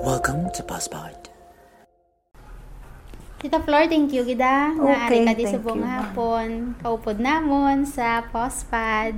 Welcome 0.00 0.48
to 0.56 0.64
Buzzbot. 0.64 1.28
Tita 3.36 3.60
Flor, 3.60 3.84
thank 3.84 4.16
you 4.16 4.24
gida. 4.24 4.72
nga 4.72 4.80
Okay, 4.80 5.24
ari 5.24 5.28
ka 5.28 5.32
di 5.36 5.44
you, 5.44 5.60
ma'am. 5.76 5.84
hapon. 5.84 6.48
Kaupod 6.80 7.20
namon 7.20 7.84
sa 7.84 8.24
postpad. 8.32 9.12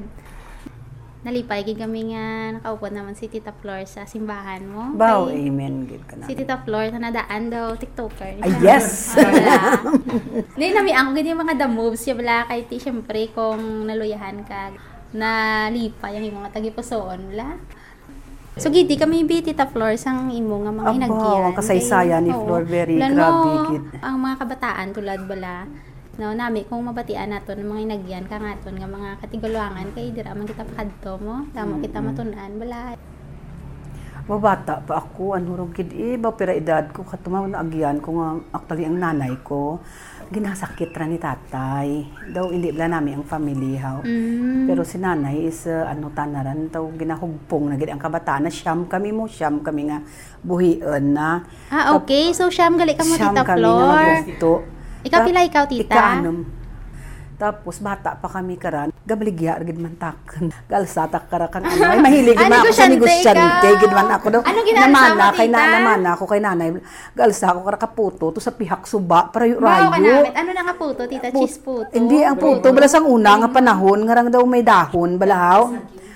Nalipay 1.22 1.62
gid 1.62 1.78
kami 1.78 2.10
nga 2.10 2.58
nakaupod 2.58 2.90
naman 2.90 3.14
si 3.14 3.30
Tita 3.30 3.54
Flor 3.54 3.86
sa 3.86 4.10
simbahan 4.10 4.66
mo. 4.66 4.90
Bao, 4.90 5.30
Kay 5.30 5.46
amen. 5.46 5.86
Gid 5.86 6.02
ka 6.02 6.18
na. 6.18 6.26
Si 6.26 6.34
Tita 6.34 6.58
Flor 6.66 6.90
na 6.90 6.98
nadaan 6.98 7.46
daw 7.46 7.78
TikToker. 7.78 8.42
Ay, 8.42 8.50
yes! 8.58 9.14
Hindi 10.58 10.66
nami 10.74 10.90
ang 10.90 11.14
gid 11.14 11.30
yung 11.30 11.46
mga 11.46 11.62
the 11.62 11.68
moves 11.70 12.02
siya 12.02 12.18
bala 12.18 12.42
kay 12.50 12.66
ti 12.66 12.82
syempre 12.82 13.30
kung 13.30 13.86
naluyahan 13.86 14.42
ka 14.42 14.74
na 15.14 15.30
lipay 15.70 16.18
ang 16.18 16.26
imong 16.26 16.42
mga 16.42 16.54
tagipusoon 16.58 17.38
la. 17.38 17.54
So 18.60 18.68
gidi 18.68 19.00
kami 19.00 19.24
bi 19.24 19.40
Tita 19.40 19.64
Flor 19.64 19.96
sang 19.96 20.28
imo 20.28 20.60
nga 20.60 20.72
mga 20.76 21.08
ang 21.08 21.56
kasaysayan 21.56 22.20
ni 22.20 22.36
Oo. 22.36 22.44
Flor, 22.44 22.68
very 22.68 23.00
grabe, 23.00 23.50
gid. 23.72 23.84
Ang 24.04 24.16
mga 24.20 24.36
kabataan 24.44 24.92
tulad 24.92 25.24
bala 25.24 25.64
no 26.20 26.36
nami 26.36 26.68
kung 26.68 26.84
mabatian 26.84 27.32
naton 27.32 27.64
ng 27.64 27.72
mga 27.72 27.82
hinagyan 27.88 28.24
ka 28.28 28.36
ngaton 28.36 28.76
nga 28.76 28.84
mga 28.84 29.10
katigulwangan 29.24 29.96
kay 29.96 30.12
dira 30.12 30.36
man 30.36 30.44
kita 30.44 30.68
pakadto 30.68 31.16
mo 31.16 31.48
tamo 31.56 31.80
kita 31.80 32.04
matunan 32.04 32.52
bala 32.60 32.92
Mabata 34.22 34.78
pa 34.78 35.02
ako, 35.02 35.34
ano 35.34 35.58
ro 35.58 35.66
gid 35.74 35.90
eh, 35.98 36.14
pira 36.14 36.54
edad 36.54 36.86
ko 36.94 37.02
katumaw 37.02 37.42
na 37.48 37.58
agyan 37.58 37.98
ko 37.98 38.20
nga 38.20 38.28
actually 38.54 38.86
ang 38.86 39.00
nanay 39.00 39.34
ko 39.42 39.80
ginasakit 40.32 40.90
ra 40.90 41.04
ni 41.04 41.20
tatay. 41.20 41.88
Daw 42.32 42.48
hindi 42.48 42.72
bala 42.72 42.96
nami 42.96 43.12
ang 43.12 43.22
family 43.22 43.76
how. 43.76 44.00
mm, 44.00 44.64
Pero 44.64 44.82
si 44.82 44.96
nanay 44.96 45.44
is 45.44 45.68
uh, 45.68 45.84
ano 45.84 46.08
tanaran 46.08 46.66
taw 46.66 46.88
ginahugpong 46.88 47.68
na 47.68 47.76
gid 47.76 47.92
ang 47.92 48.00
kabataan 48.00 48.44
na 48.44 48.50
siyam 48.50 48.88
kami 48.88 49.12
mo 49.12 49.28
siyam 49.28 49.60
kami 49.60 49.92
nga 49.92 50.00
buhian 50.40 51.12
na. 51.12 51.44
ah 51.68 51.92
okay 51.94 52.32
so 52.32 52.48
siyam 52.48 52.74
gali 52.74 52.96
ka 52.96 53.04
mo 53.04 53.12
Siyam 53.12 53.36
Tita 53.36 53.44
kami 53.44 53.60
Flor 53.60 53.76
nga 53.76 53.92
magluto. 54.16 54.52
Ikaw 55.02 55.20
pila 55.26 55.40
ikaw, 55.42 55.64
tita? 55.66 55.92
Ikaanom. 55.92 56.61
Tapos 57.42 57.82
bata 57.82 58.14
pa 58.14 58.30
kami 58.30 58.54
karan, 58.54 58.94
gabaligya 59.02 59.58
gid 59.66 59.74
man 59.74 59.98
takan. 59.98 60.54
Galsata 60.70 61.26
karakan 61.26 61.66
ano. 61.66 61.98
Mahilig 61.98 62.38
Ah, 62.42 62.46
man 62.46 62.62
ako 62.62 62.70
sa 62.70 62.86
negosyante 62.86 63.68
gid 63.82 63.90
man 63.90 64.14
ako. 64.14 64.26
Ano 64.46 64.58
ginasa 64.62 64.86
namana 64.86 65.26
kay 65.34 65.48
na 65.50 65.60
namana 65.66 66.08
ako 66.14 66.24
kay 66.30 66.38
nanay. 66.38 66.70
Galsa 67.18 67.50
ako 67.50 67.66
kara 67.66 67.78
kaputo 67.82 68.30
to 68.30 68.38
sa 68.38 68.54
pihak 68.54 68.86
suba 68.86 69.26
para 69.34 69.50
yu 69.50 69.58
rayo. 69.58 69.90
Ano 69.90 70.50
na 70.54 70.62
nga 70.70 70.74
puto, 70.78 71.02
tita? 71.10 71.34
Cheese 71.34 71.58
puto? 71.58 71.90
Hindi 71.90 72.22
ang 72.22 72.38
puto 72.38 72.70
bala 72.70 72.86
sang 72.86 73.10
una 73.10 73.34
nga 73.42 73.50
panahon 73.50 74.06
nga 74.06 74.14
rang 74.22 74.30
daw 74.30 74.46
may 74.46 74.62
dahon 74.62 75.18
balahaw. 75.18 75.66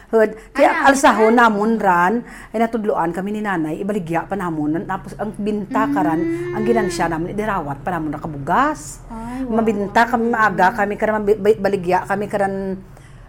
Hud, 0.06 0.38
kaya 0.54 0.70
Ay, 0.70 0.94
alsahon 0.94 1.34
namon 1.34 1.82
ran, 1.82 2.22
ay 2.54 2.62
natudloan 2.62 3.10
kami 3.10 3.34
ni 3.34 3.42
nanay, 3.42 3.82
ibaligya 3.82 4.22
pa 4.30 4.38
namon. 4.38 4.86
Tapos 4.86 5.18
ang 5.18 5.34
binta 5.34 5.90
karan, 5.90 6.22
ang 6.54 6.62
ginansya 6.62 7.10
namin, 7.10 7.34
idirawat 7.34 7.82
pa 7.82 7.90
namon 7.90 8.14
nakabugas. 8.14 9.02
Ay, 9.10 9.42
wow. 9.42 9.58
Mabinta 9.58 10.06
kami 10.06 10.30
maaga, 10.30 10.78
kami 10.78 10.94
karan 10.94 11.26
baligya, 11.58 12.06
kami 12.06 12.30
karan 12.30 12.78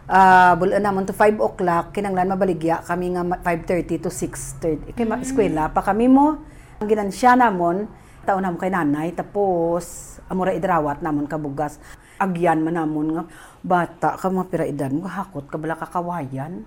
uh, 0.05 0.53
bulan 0.53 0.85
namon 0.85 1.09
to 1.09 1.17
5 1.17 1.33
o'clock, 1.41 1.97
kinanglan 1.97 2.29
mabaligya, 2.29 2.85
kami 2.85 3.17
nga 3.17 3.25
ma- 3.25 3.41
5.30 3.41 4.05
to 4.05 4.09
6.30. 4.13 4.93
Kaya 4.93 5.05
ma- 5.09 5.21
eskwela 5.21 5.73
pa 5.73 5.81
kami 5.81 6.05
mo. 6.05 6.45
Ang 6.77 6.87
ginansya 6.93 7.33
namon, 7.33 7.89
taon 8.21 8.45
namon 8.45 8.61
kay 8.61 8.69
nanay, 8.69 9.17
tapos 9.17 10.17
amura 10.29 10.53
idrawat 10.53 11.01
namon 11.01 11.25
kabugas. 11.25 11.81
Agyan 12.17 12.61
man 12.61 12.77
namon 12.77 13.07
nga, 13.13 13.23
bata 13.67 14.15
ka 14.15 14.31
mga 14.31 14.47
pira 14.47 14.63
edad 14.63 14.91
mo, 14.95 15.11
hakot 15.11 15.51
ka 15.51 15.59
bala 15.59 15.75
kakawayan. 15.75 16.63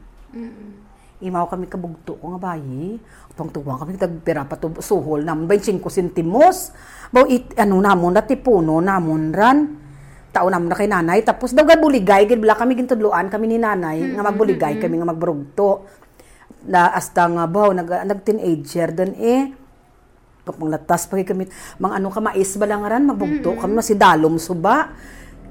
Imaw 1.21 1.53
kami 1.53 1.69
kabugto 1.69 2.17
ko 2.17 2.33
nga 2.37 2.41
bayi. 2.53 2.97
Tuwang-tuwang 3.37 3.81
kami 3.85 4.01
tagpira 4.01 4.49
pa 4.49 4.57
to 4.57 4.73
suhol 4.81 5.21
nam 5.21 5.45
25 5.45 5.81
sentimos. 5.89 6.73
Baw 7.13 7.29
it 7.29 7.57
ano 7.61 7.77
namon 7.77 8.17
dati 8.17 8.41
puno 8.41 8.81
namon 8.81 9.33
ran. 9.33 9.59
Tao 10.33 10.49
namon 10.49 10.73
na 10.73 10.77
kay 10.79 10.89
nanay 10.89 11.21
tapos 11.21 11.53
daw 11.53 11.67
buligay 11.67 12.25
gid 12.25 12.41
bala 12.41 12.57
kami 12.57 12.73
gintudloan 12.73 13.29
kami 13.29 13.53
ni 13.53 13.59
nanay 13.61 14.17
nga 14.17 14.23
magbuligay 14.25 14.81
kami 14.81 14.97
nga 14.97 15.09
magbrugto. 15.13 15.85
Na 16.65 16.97
hasta 16.97 17.29
nga 17.29 17.45
baw 17.45 17.69
nag 17.73 17.89
nag 17.89 18.21
teenager 18.25 18.89
don 18.93 19.13
eh 19.21 19.53
kapang 20.41 20.73
latas 20.73 21.05
pa 21.05 21.21
kami 21.21 21.53
mga 21.77 21.95
ano 22.01 22.09
ka 22.09 22.21
mais 22.25 22.51
balangaran 22.57 23.05
magbugto 23.05 23.61
kami 23.61 23.85
si 23.85 23.95
dalom 23.95 24.41
suba 24.41 24.89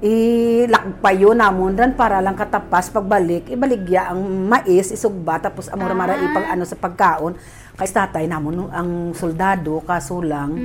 ilakpayo 0.00 1.36
namon 1.36 1.76
ran 1.76 1.92
para 1.92 2.24
lang 2.24 2.32
katapas 2.32 2.88
pagbalik 2.88 3.52
ibaligya 3.52 4.08
ang 4.08 4.48
mais 4.48 4.88
isugba 4.88 5.36
tapos 5.36 5.68
amora 5.68 5.92
mara 5.92 6.16
Ah. 6.16 6.24
ipang 6.24 6.46
ano 6.48 6.64
sa 6.64 6.76
pagkaon. 6.80 7.36
Kay 7.76 7.88
tatay 7.88 8.24
namon 8.28 8.68
ang 8.72 9.12
soldado 9.12 9.80
kasulang 9.84 10.56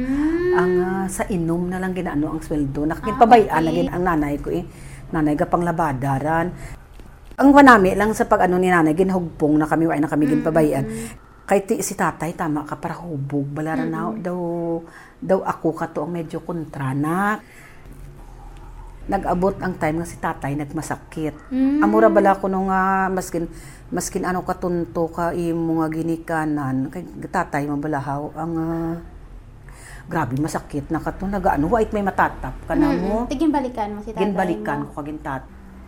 ang 0.56 0.72
ah, 0.79 1.06
sa 1.12 1.28
inom 1.28 1.68
na 1.68 1.79
lang 1.84 1.91
ginaano 1.91 2.31
ang 2.31 2.40
sweldo. 2.40 2.88
Nakakinpabayaan 2.88 3.63
Ah, 3.63 3.72
okay. 3.72 3.88
ang 3.91 4.03
nanay 4.03 4.35
ko 4.40 4.50
eh. 4.56 4.63
Nanay 5.12 5.35
ga 5.35 5.47
panglabadaran 5.47 6.47
ang 7.35 7.50
wanami 7.52 8.00
lang 8.00 8.16
sa 8.16 8.23
pag 8.23 8.47
ano 8.47 8.56
ni 8.56 8.72
nanay 8.72 8.96
ginhugpong 8.96 9.59
na 9.59 9.67
kami 9.67 9.91
wa 9.91 10.00
na 10.00 10.07
kami 10.07 10.23
ginpabayaan 10.31 10.85
kay 11.46 11.62
ti, 11.62 11.78
si 11.84 11.94
tatay 11.94 12.34
tama 12.34 12.63
ka 12.66 12.79
para 12.79 12.96
hubog. 12.97 13.46
Balaran 13.52 13.91
na 13.91 14.09
daw 14.16 14.40
daw 15.19 15.40
ako 15.44 15.67
ka 15.75 15.91
to 15.91 16.07
ang 16.07 16.16
medyo 16.16 16.41
kontra 16.41 16.96
na 16.96 17.38
nag-abot 19.06 19.54
ang 19.62 19.78
time 19.78 20.02
nga 20.02 20.08
si 20.10 20.18
tatay 20.18 20.58
nagmasakit. 20.58 21.54
Amura 21.82 22.10
bala 22.10 22.38
ko 22.38 22.50
nung 22.50 22.74
nga 22.74 23.10
maskin 23.14 23.46
maskin 23.94 24.26
ano 24.26 24.42
katunto 24.42 25.14
ka 25.14 25.30
imo 25.38 25.82
nga 25.82 25.88
ginikanan 25.94 26.90
kay 26.90 27.06
tatay 27.30 27.70
mabalahaw 27.70 28.34
ang 28.34 28.54
ah, 28.58 28.94
grabe 30.10 30.38
masakit 30.42 30.90
na 30.90 31.02
kato 31.02 31.30
nagaano 31.30 31.70
wait 31.70 31.94
may 31.94 32.02
matatap 32.02 32.54
ka 32.66 32.74
na 32.74 32.94
mo. 32.94 33.30
Tigin 33.30 33.54
balikan 33.54 33.94
mo 33.94 34.02
si 34.02 34.10
tatay 34.14 34.26
Ginbalikan 34.26 34.86
mo. 34.86 34.90
ko 34.90 35.02
kagin 35.02 35.22
tat. 35.22 35.46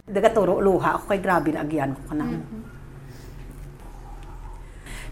Daga 0.07 0.29
turo 0.29 0.61
luha 0.61 0.97
ako 0.97 1.09
kay 1.09 1.19
grabe 1.19 1.49
na 1.53 1.65
agyan 1.65 1.97
ko 1.97 2.01
kanang. 2.13 2.45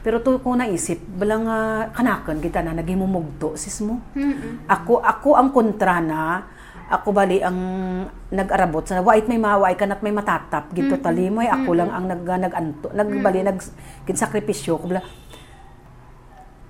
Pero 0.06 0.22
to 0.22 0.38
ko 0.38 0.54
naisip, 0.54 1.02
balang 1.18 1.50
uh, 1.50 1.90
kanakan 1.90 2.38
kita 2.38 2.62
na 2.62 2.78
nagimumugto 2.78 3.58
sis 3.58 3.82
mo. 3.82 4.06
Mm-mm. 4.14 4.70
Ako 4.70 5.02
ako 5.02 5.34
ang 5.34 5.50
kontra 5.50 5.98
na 5.98 6.46
ako 6.86 7.08
bali 7.12 7.42
ang 7.42 7.58
nag-arabot. 8.30 8.86
Sa 8.86 9.02
wait 9.02 9.26
may 9.26 9.42
maway 9.42 9.74
kanat 9.74 10.06
may 10.06 10.14
matatap. 10.14 10.70
Gito 10.74 11.02
tali 11.02 11.34
mo 11.34 11.42
ay 11.42 11.50
ako 11.50 11.72
lang 11.74 11.90
ang 11.90 12.06
nag 12.06 12.22
naganto. 12.22 12.94
Nagbali 12.94 13.42
nag 13.42 13.58
ginsakripisyo 14.06 14.78
ko 14.78 14.86
bala 14.94 15.02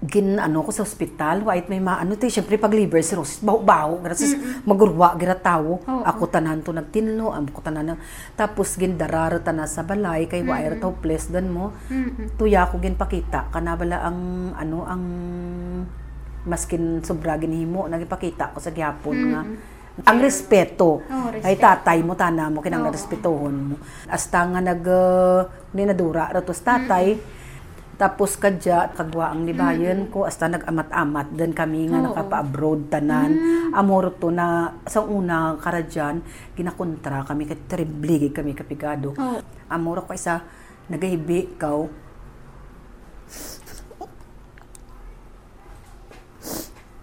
gin 0.06 0.38
ano 0.38 0.62
ko 0.62 0.70
sa 0.70 0.86
ospital 0.86 1.42
wait 1.42 1.66
may 1.66 1.82
maano 1.82 2.14
ti 2.14 2.30
syempre 2.30 2.62
pag 2.62 2.70
liver 2.70 3.02
cirrhosis 3.02 3.42
baw 3.42 3.58
baw 3.58 3.98
gratis 4.06 4.38
magurwa 4.68 5.18
gira 5.18 5.34
tawo 5.34 5.82
ako 5.82 6.30
tanan 6.30 6.62
to 6.62 6.70
nagtinlo 6.70 7.34
am 7.34 7.50
ko 7.50 7.64
tanan 7.66 7.96
na- 7.96 8.02
tapos 8.38 8.78
gin 8.78 9.00
dararo 9.02 9.42
tanan 9.42 9.66
sa 9.66 9.82
balay 9.82 10.30
kay 10.30 10.46
wire 10.46 10.78
to 10.78 10.94
place 11.02 11.32
dan 11.32 11.50
mo. 11.50 11.74
Tuya 12.38 12.70
ko 12.70 12.78
gin 12.78 12.94
pakita 12.94 13.50
kanabala 13.50 14.06
ang 14.06 14.20
ano 14.54 14.86
ang 14.86 15.04
maskin 16.46 17.02
sobra 17.02 17.42
ginhimo 17.42 17.90
nagipakita 17.90 18.54
ko 18.54 18.62
sa 18.62 18.70
gyapon 18.70 19.18
nga 19.34 19.42
ang 20.04 20.18
respeto. 20.20 21.00
Kay 21.08 21.56
respeto. 21.56 21.64
tatay 21.64 21.98
mo 22.04 22.20
tana 22.20 22.52
mo 22.52 22.60
kinang 22.60 22.84
Oo. 22.84 22.92
respetohon 22.92 23.56
mo. 23.56 23.76
Hasta 24.12 24.44
nga 24.44 24.60
nag 24.60 24.84
uh, 24.84 25.48
ninadura 25.72 26.28
ratos 26.36 26.60
tatay. 26.60 27.16
Tapos 27.96 28.36
kadya 28.36 28.92
kagwa 28.92 29.32
ang 29.32 29.48
libayan 29.48 30.12
ko 30.12 30.28
hasta 30.28 30.52
nag-amat-amat. 30.52 31.32
Dan 31.32 31.56
kami 31.56 31.88
nga 31.88 32.04
Oo. 32.04 32.12
nakapa-abroad 32.12 32.92
tanan. 32.92 33.32
Amoro 33.72 34.12
to 34.12 34.36
na 34.36 34.76
sa 34.84 35.00
una 35.00 35.56
karadyan 35.56 36.20
ginakontra 36.60 37.24
kami 37.24 37.48
terrible 37.64 38.36
kami 38.36 38.52
kapigado. 38.52 39.16
Oo. 39.16 39.40
amoro 39.72 40.06
ko 40.06 40.14
isa 40.14 40.44
nagahibi 40.92 41.58
kaw 41.58 42.05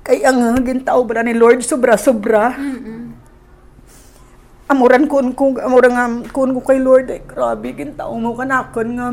kay 0.02 0.26
ang 0.26 0.58
gintaw 0.66 0.98
ba 1.06 1.22
ni 1.22 1.34
Lord 1.34 1.62
sobra 1.62 1.94
sobra. 1.94 2.54
Mm-mm. 2.58 3.00
amuran 4.72 5.04
kun 5.04 5.36
ko 5.36 5.52
amuran 5.60 5.92
nga 5.92 6.06
kun 6.32 6.56
ko 6.56 6.60
kay 6.64 6.80
Lord 6.80 7.12
ay 7.12 7.22
grabe 7.22 7.76
gintaw 7.76 8.10
mo. 8.16 8.34
Kanakon 8.34 8.88
nga 8.98 9.06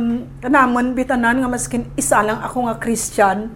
kanaman 0.47 0.95
bitanan 0.95 1.43
nga 1.43 1.51
maskin 1.51 1.85
isa 1.99 2.23
lang 2.23 2.39
ako 2.41 2.71
nga 2.71 2.75
Christian. 2.81 3.51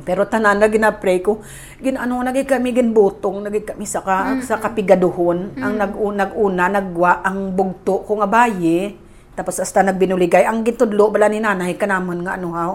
Pero 0.00 0.24
tanan 0.28 0.60
na 0.60 0.68
ginapray 0.68 1.20
ko. 1.20 1.44
Ginano 1.80 2.20
nagay 2.24 2.48
kami 2.48 2.72
ginbutong 2.72 3.44
nagay 3.44 3.64
kami 3.68 3.84
sa 3.84 4.00
ka, 4.00 4.40
sa 4.40 4.56
kapigaduhon. 4.56 5.60
Ang 5.60 5.74
nag-una 5.76 6.24
naguna 6.28 6.64
nagwa 6.72 7.20
ang 7.20 7.52
bugto 7.52 8.04
ko 8.04 8.20
nga 8.20 8.28
baye. 8.28 8.96
Tapos 9.36 9.60
hasta 9.60 9.84
nagbinuligay. 9.84 10.44
Ang 10.48 10.64
gitudlo 10.64 11.12
bala 11.12 11.28
ni 11.28 11.40
nanay 11.40 11.76
kanamon 11.76 12.24
nga 12.24 12.36
ano 12.36 12.48
haw 12.52 12.72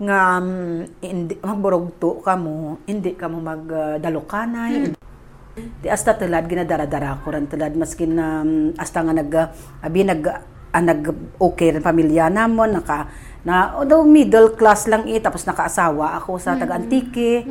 nga 0.00 0.42
um, 0.42 0.82
hindi 0.98 1.38
magburugto 1.38 2.18
ka 2.24 2.34
mo 2.34 2.82
hindi 2.86 3.14
ka 3.14 3.26
mo 3.30 3.38
magdalukanay 3.38 4.98
Di 5.54 5.86
asta 5.86 6.18
tulad 6.18 6.50
ginadara-dara 6.50 7.22
ko 7.22 7.30
ran 7.30 7.46
tulad 7.46 7.78
maskin 7.78 8.18
um, 8.18 8.50
asta 8.74 9.06
nga 9.06 9.14
nag 9.14 9.30
abi 9.86 10.02
nag 10.02 10.22
ah, 10.74 10.82
nag 10.82 11.02
okay 11.38 11.70
rin 11.70 11.78
pamilya 11.78 12.26
namon 12.26 12.74
naka 12.74 13.06
Na, 13.44 13.76
although 13.76 14.08
middle 14.08 14.56
class 14.56 14.88
lang 14.88 15.04
eh, 15.04 15.20
tapos 15.20 15.44
nakaasawa 15.44 16.16
ako 16.16 16.40
sa 16.40 16.56
taga-antike. 16.56 17.44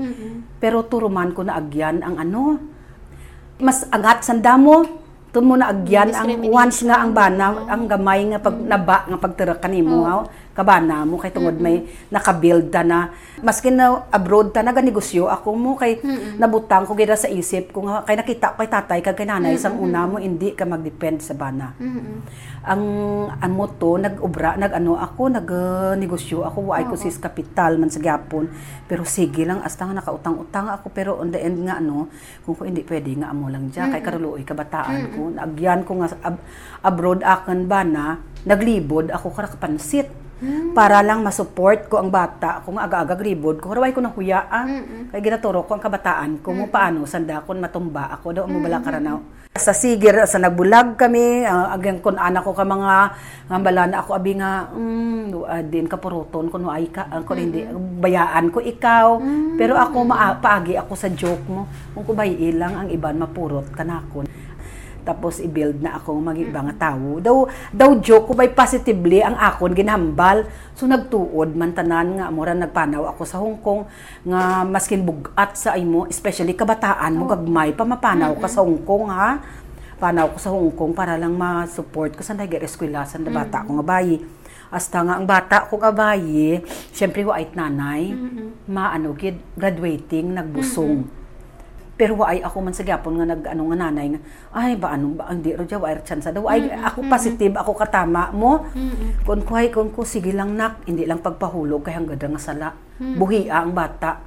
Pero 0.58 0.82
turuman 0.90 1.30
ko 1.38 1.46
na 1.46 1.62
agyan 1.62 2.02
ang 2.02 2.18
ano, 2.18 2.58
mas 3.62 3.86
angat 3.94 4.26
sanda 4.26 4.58
mo, 4.58 4.82
tun 5.30 5.46
mo 5.46 5.54
na 5.54 5.70
agyan 5.70 6.10
ang 6.18 6.34
once 6.50 6.82
nga 6.82 6.98
ang 6.98 7.14
bana, 7.14 7.70
ang 7.70 7.86
gamay 7.86 8.26
nga 8.26 8.42
pag 8.42 8.58
naba 8.58 9.06
nga 9.06 9.18
pagtira 9.22 9.54
kanimo 9.62 10.02
ha, 10.10 10.26
kabana 10.54 11.02
mo 11.02 11.18
kay 11.18 11.34
tungod 11.34 11.58
may 11.58 11.90
nakabuild 12.14 12.70
ta 12.70 12.86
na. 12.86 13.10
Maski 13.42 13.74
na 13.74 14.06
abroad 14.14 14.54
ta 14.54 14.62
naganegosyo 14.62 15.26
ako 15.26 15.58
mo 15.58 15.74
kay 15.74 15.98
nabutang 16.38 16.86
ko 16.86 16.94
gira 16.94 17.18
sa 17.18 17.26
isip 17.26 17.74
ko 17.74 17.90
nga 17.90 18.06
kay 18.06 18.14
nakita 18.14 18.54
ko 18.54 18.62
kay 18.62 18.70
tatay 18.70 19.00
kag 19.02 19.18
kay 19.18 19.26
nanay 19.26 19.58
sang 19.58 19.82
una 19.82 20.06
mo 20.06 20.22
hindi 20.22 20.54
ka 20.54 20.64
magdepend 20.70 21.26
sa 21.26 21.34
bana. 21.34 21.74
Ang 22.64 22.84
amo 23.34 23.66
to 23.76 23.98
nag-obra 23.98 24.56
nag-ano 24.56 24.96
ako 24.96 25.22
nag-negosyo 25.34 26.46
ako 26.46 26.72
wa 26.72 26.80
ko 26.86 26.96
sis 26.96 27.18
kapital 27.18 27.82
man 27.82 27.90
sa 27.90 28.00
gyapon 28.00 28.48
pero 28.88 29.04
sige 29.04 29.44
lang 29.44 29.60
hasta 29.66 29.90
nga 29.90 30.00
nakautang-utang 30.00 30.70
ako 30.70 30.88
pero 30.94 31.18
on 31.18 31.34
the 31.34 31.42
end 31.42 31.66
nga 31.66 31.82
ano 31.82 32.08
kung 32.46 32.56
ko 32.56 32.64
hindi 32.64 32.86
pwede 32.86 33.10
nga 33.20 33.34
amo 33.34 33.50
lang 33.50 33.74
diya 33.74 33.90
kay 33.90 34.06
karuloy 34.06 34.46
kabataan 34.46 35.18
ko. 35.18 35.34
Nagyan 35.34 35.82
ko 35.82 35.98
nga 36.00 36.14
ab- 36.22 36.46
abroad 36.86 37.26
akan 37.26 37.66
bana 37.66 38.22
naglibod 38.46 39.10
ako 39.10 39.34
kara 39.34 39.50
kapansit 39.50 40.23
para 40.74 41.00
lang 41.06 41.22
masupport 41.22 41.86
ko 41.88 42.02
ang 42.02 42.10
bata. 42.10 42.66
Kung 42.66 42.82
aga-aga 42.82 43.14
gribod 43.14 43.62
ko 43.62 43.72
karaway 43.72 43.94
ko 43.94 44.02
ng 44.02 44.14
huya 44.18 44.50
ah. 44.50 44.66
kay 45.14 45.22
ginaturo 45.22 45.64
ko 45.64 45.78
ang 45.78 45.84
kabataan 45.84 46.32
ko 46.42 46.52
mo 46.52 46.68
paano 46.68 47.06
sanda 47.06 47.46
kon 47.46 47.62
matumba 47.62 48.10
ako. 48.14 48.34
Daw 48.34 48.46
mo 48.50 48.60
bala 48.60 48.82
karanaw. 48.82 49.20
Sa 49.54 49.70
sigir 49.70 50.18
sa 50.26 50.42
nagbulag 50.42 50.98
kami 50.98 51.46
uh, 51.46 51.70
agyan 51.78 52.02
kon 52.02 52.18
anak 52.18 52.42
ko 52.42 52.58
ka 52.58 52.66
mga 52.66 52.96
nga 53.46 53.58
bala 53.62 53.86
na 53.86 54.02
ako 54.02 54.12
abi 54.18 54.34
nga 54.34 54.66
mm, 54.74 55.24
uh, 55.30 55.62
din 55.62 55.86
kapuruton 55.86 56.50
kun 56.50 56.66
ay 56.66 56.90
ka 56.90 57.06
uh, 57.06 57.22
kun 57.22 57.38
hindi 57.38 57.62
bayaan 58.02 58.50
ko 58.50 58.58
ikaw. 58.58 59.22
Pero 59.54 59.78
ako 59.78 60.10
maa- 60.10 60.42
paagi 60.42 60.74
ako 60.74 60.94
sa 60.98 61.14
joke 61.14 61.46
mo. 61.46 61.70
Kung 61.94 62.02
kubay 62.02 62.34
ilang 62.34 62.74
ang 62.82 62.88
iban 62.90 63.22
mapurot 63.22 63.70
kanakon 63.78 64.26
tapos 65.04 65.44
i-build 65.44 65.84
na 65.84 66.00
ako 66.00 66.20
mag 66.20 66.40
ibang 66.40 66.72
tao. 66.80 67.20
Daw 67.20 67.48
daw 67.70 67.90
joke 68.00 68.32
ko 68.32 68.34
by 68.34 68.50
positively 68.56 69.20
ang 69.20 69.36
akon 69.36 69.76
ginhambal. 69.76 70.48
So 70.74 70.88
nagtuod 70.88 71.54
man 71.54 71.76
tanan 71.76 72.18
nga 72.18 72.32
mura 72.32 72.56
nagpanaw 72.56 73.14
ako 73.14 73.22
sa 73.28 73.38
Hong 73.44 73.60
Kong 73.60 73.86
nga 74.26 74.64
maskin 74.64 75.04
bugat 75.04 75.60
sa 75.60 75.76
imo, 75.76 76.08
especially 76.08 76.58
kabataan 76.58 77.14
mo 77.14 77.28
gagmay 77.30 77.76
pa 77.76 77.84
mapanaw 77.86 78.34
ka 78.40 78.48
sa 78.48 78.64
Hong 78.64 78.82
Kong 78.82 79.12
ha. 79.12 79.40
Panaw 80.04 80.36
ko 80.36 80.38
sa 80.42 80.52
Hong 80.52 80.74
Kong 80.76 80.92
para 80.92 81.16
lang 81.16 81.38
ma-support 81.40 82.12
ko 82.18 82.26
sa 82.26 82.36
nag 82.36 82.52
eskwela 82.60 83.08
sa 83.08 83.22
bata 83.24 83.64
ko 83.64 83.80
nga 83.80 83.86
bayi. 83.86 84.20
Hasta 84.74 85.06
nga 85.06 85.22
ang 85.22 85.30
bata 85.30 85.70
ko 85.70 85.78
nga 85.80 85.94
bayi, 85.94 86.60
syempre 86.90 87.22
wa 87.24 87.38
it 87.38 87.54
nanay, 87.54 88.10
maano 88.66 89.14
gid 89.14 89.38
graduating 89.54 90.34
nagbusong. 90.34 91.23
Pero 92.04 92.20
waay 92.20 92.44
ako 92.44 92.68
man 92.68 92.76
sa 92.76 92.84
gyapon 92.84 93.16
nga 93.16 93.32
nag 93.32 93.48
ano 93.48 93.72
nga 93.72 93.88
nanay 93.88 94.12
nga 94.12 94.20
ay 94.60 94.76
ba 94.76 94.92
ano 94.92 95.16
ba 95.16 95.32
hindi 95.32 95.56
ro 95.56 95.64
wa 95.64 95.88
chance 96.04 96.28
daw 96.36 96.52
ay 96.52 96.68
ako 96.68 97.08
positive 97.08 97.56
ako 97.56 97.72
katama 97.80 98.28
mo. 98.36 98.68
Kun 99.24 99.40
kuhay 99.48 99.72
kun 99.72 99.88
ko 99.96 100.04
sige 100.04 100.36
lang 100.36 100.60
nak 100.60 100.84
hindi 100.84 101.08
lang 101.08 101.24
pagpahulog 101.24 101.80
kay 101.80 101.96
hanggang 101.96 102.36
nga 102.36 102.44
sala. 102.44 102.76
Buhia 103.00 103.64
ang 103.64 103.72
bata. 103.72 104.20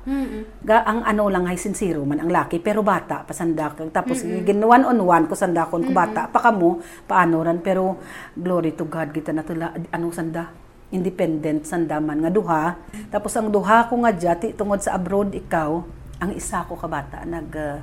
Ga 0.64 0.88
ang 0.88 1.04
ano 1.04 1.28
lang 1.28 1.44
ay 1.44 1.60
sincero 1.60 2.00
man 2.08 2.16
ang 2.16 2.32
laki 2.32 2.64
pero 2.64 2.80
bata 2.80 3.28
pasanda 3.28 3.68
kag 3.76 3.92
tapos 3.92 4.24
ginuwan 4.24 4.88
on 4.88 4.96
one 4.96 5.28
ko 5.28 5.36
sanda 5.36 5.68
kon 5.68 5.84
ko 5.84 5.92
bata 5.92 6.32
pa 6.32 6.40
kamo 6.40 6.80
paano 7.04 7.44
ran? 7.44 7.60
Pero 7.60 8.00
glory 8.32 8.72
to 8.72 8.88
God 8.88 9.12
kita 9.12 9.36
na 9.36 9.44
tula 9.44 9.76
ano 9.92 10.08
sanda? 10.16 10.48
Independent 10.96 11.68
sandaman 11.68 12.24
nga 12.24 12.32
duha. 12.32 12.80
Tapos 13.12 13.36
ang 13.36 13.52
duha 13.52 13.84
ko 13.84 14.00
nga 14.00 14.16
jati 14.16 14.56
tungod 14.56 14.80
sa 14.80 14.96
abroad 14.96 15.36
ikaw 15.36 15.84
ang 16.20 16.32
isa 16.32 16.64
ko 16.64 16.74
ka 16.76 16.88
bata 16.88 17.24
nag 17.28 17.50
uh, 17.52 17.78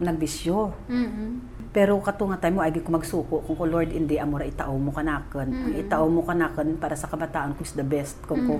nagbisyo. 0.00 0.72
Pero 1.70 1.94
kato 2.02 2.26
nga 2.26 2.40
tayo 2.40 2.58
mo 2.58 2.66
ay 2.66 2.74
ko 2.82 2.90
magsuko. 2.90 3.46
Kung 3.46 3.54
ko 3.54 3.62
Lord 3.62 3.94
hindi 3.94 4.18
amora 4.18 4.42
itao 4.42 4.74
mo 4.74 4.90
kanakan 4.90 5.70
ang 5.70 5.74
itao 5.78 6.10
mo 6.10 6.26
kanakan 6.26 6.74
para 6.82 6.98
sa 6.98 7.06
kabataan 7.06 7.54
ko 7.54 7.62
is 7.62 7.78
the 7.78 7.86
best. 7.86 8.18
Kung 8.26 8.42
ko 8.48 8.54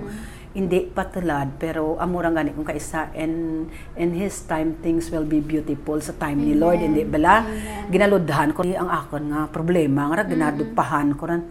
hindi 0.55 0.87
patulad 0.87 1.59
pero 1.59 1.99
amora 1.99 2.31
gani 2.31 2.55
kung 2.55 2.63
kaisa 2.63 3.11
and 3.11 3.67
in 3.99 4.15
his 4.15 4.47
time 4.47 4.79
things 4.79 5.11
will 5.11 5.27
be 5.27 5.43
beautiful 5.43 5.99
sa 5.99 6.15
time 6.15 6.39
ni 6.39 6.55
Lord. 6.55 6.79
Hindi 6.79 7.03
bala 7.03 7.43
ginaludhan 7.91 8.55
ko 8.55 8.63
ang 8.63 8.87
akon 8.87 9.33
nga 9.33 9.49
problema 9.51 10.07
nga 10.07 10.23
ginadupahan 10.23 11.11
ko 11.19 11.23
ran 11.27 11.43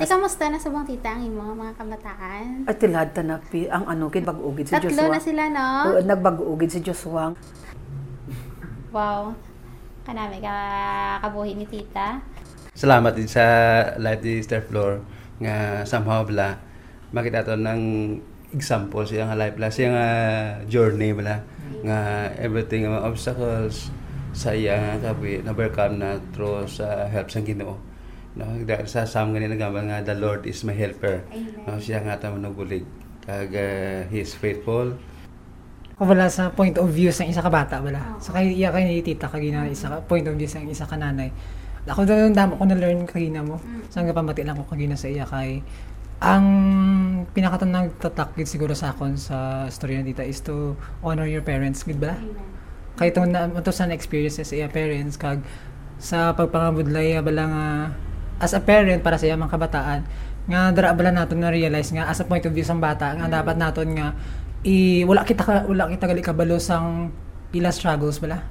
Di 0.00 0.08
kamusta 0.08 0.48
na 0.48 0.56
sa 0.56 0.72
bang 0.72 0.88
tita 0.88 1.12
ang 1.12 1.28
imong 1.28 1.60
mga 1.60 1.76
kabataan? 1.76 2.64
at 2.64 2.76
tilad 2.80 3.12
ta 3.12 3.20
na 3.20 3.36
pi 3.36 3.68
ang 3.68 3.84
ano 3.84 4.08
kin 4.08 4.24
bag-ugid 4.24 4.64
si 4.64 4.72
Tatlo 4.72 4.88
Joshua 4.96 5.12
na 5.12 5.20
sila, 5.20 5.42
no? 5.52 5.66
Oo, 5.92 6.00
nagbag-ugid 6.00 6.72
si 6.72 6.80
Joshua 6.80 7.36
Wow. 8.96 9.36
Kanami 10.08 10.40
ka 10.40 10.56
kabuhi 11.20 11.52
ni 11.52 11.68
tita. 11.68 12.16
Salamat 12.72 13.12
din 13.12 13.28
sa 13.28 13.44
Life 14.00 14.24
ni 14.24 14.40
Sister 14.40 14.64
Floor 14.64 15.04
nga 15.36 15.84
somehow 15.84 16.24
bala 16.24 16.56
makita 17.12 17.44
to 17.44 17.60
ng 17.60 18.16
example 18.56 19.04
siya 19.04 19.28
nga 19.28 19.36
life 19.36 19.54
bala 19.60 19.68
siya 19.68 19.88
nga 19.92 20.08
journey 20.64 21.12
bala 21.12 21.44
nga 21.84 22.28
everything 22.40 22.88
mga 22.88 23.04
obstacles 23.04 23.92
sa 24.32 24.56
iya 24.56 24.96
nga 24.96 25.12
kabi 25.12 25.44
na 25.44 25.52
overcome 25.52 26.00
na 26.00 26.16
through 26.32 26.64
sa 26.64 27.04
help 27.12 27.28
sa 27.28 27.44
Ginoo 27.44 27.89
no? 28.38 28.46
Dahil 28.62 28.86
sa 28.86 29.08
sam 29.08 29.34
nga 29.34 29.42
nagaman 29.42 29.90
nga 29.90 30.04
the 30.04 30.16
Lord 30.18 30.46
is 30.46 30.62
my 30.62 30.74
helper. 30.76 31.24
No? 31.66 31.80
Siya 31.80 32.04
nga 32.04 32.20
ta 32.20 32.30
manugulig 32.30 32.86
kag 33.24 33.50
uh, 33.54 34.06
he 34.10 34.22
is 34.22 34.34
faithful. 34.34 34.94
Kung 36.00 36.08
wala 36.08 36.32
sa 36.32 36.48
point 36.48 36.76
of 36.80 36.88
view 36.88 37.12
sa 37.12 37.28
isa 37.28 37.44
ka 37.44 37.52
bata 37.52 37.82
wala. 37.82 38.16
So 38.22 38.32
kay 38.32 38.56
iya 38.56 38.72
kay 38.72 38.88
ni 38.88 39.04
tita 39.04 39.28
kay 39.28 39.52
na 39.52 39.68
isa 39.68 39.92
ka 39.92 39.96
point 40.04 40.24
of 40.24 40.34
view 40.38 40.48
sa 40.48 40.62
isa 40.62 40.88
ka 40.88 40.96
nanay. 40.96 41.28
Ako 41.88 42.04
daw 42.04 42.16
yung 42.16 42.36
damo 42.36 42.60
ko 42.60 42.64
na 42.68 42.76
learn 42.76 43.08
kay 43.08 43.32
na 43.32 43.44
mo. 43.44 43.60
Sa 43.92 44.04
nga 44.04 44.12
pamati 44.12 44.44
lang 44.44 44.56
ko 44.56 44.64
kay 44.68 44.88
na 44.88 44.96
sa 44.96 45.08
iya 45.08 45.28
kay 45.28 45.64
ang 46.20 46.46
pinakatang 47.32 47.72
nagtatakid 47.72 48.44
siguro 48.44 48.76
sa 48.76 48.92
akon 48.92 49.16
sa 49.16 49.64
storya 49.72 50.04
ni 50.04 50.12
tita 50.12 50.20
is 50.20 50.44
to 50.44 50.76
honor 51.00 51.24
your 51.24 51.40
parents, 51.40 51.80
gid 51.80 51.96
ba? 51.96 52.12
Kay 53.00 53.12
to 53.16 53.24
na 53.24 53.48
to 53.64 53.72
sa 53.72 53.88
experiences 53.88 54.52
sa 54.52 54.56
iya 54.56 54.68
parents 54.68 55.16
kag 55.16 55.40
sa 56.00 56.32
pagpangabudlay 56.32 57.16
bala 57.20 57.44
nga 57.44 57.66
as 58.40 58.56
a 58.56 58.60
parent 58.64 59.04
para 59.04 59.20
sa 59.20 59.28
mga 59.28 59.52
kabataan 59.52 60.00
nga 60.48 60.72
dara 60.72 60.96
bala 60.96 61.12
naton 61.12 61.38
na 61.38 61.52
realize 61.52 61.92
nga 61.92 62.08
as 62.08 62.18
a 62.18 62.26
point 62.26 62.42
of 62.48 62.52
view 62.56 62.64
sang 62.64 62.80
bata 62.80 63.12
nga 63.14 63.28
dapat 63.28 63.60
naton 63.60 63.92
nga 63.94 64.16
i 64.64 65.04
wala 65.04 65.22
kita 65.22 65.44
ka, 65.44 65.54
wala 65.68 65.86
kita 65.92 66.08
gali 66.08 66.24
kabalo 66.24 66.56
sang 66.56 67.12
ila 67.52 67.70
struggles 67.70 68.18
bala. 68.18 68.44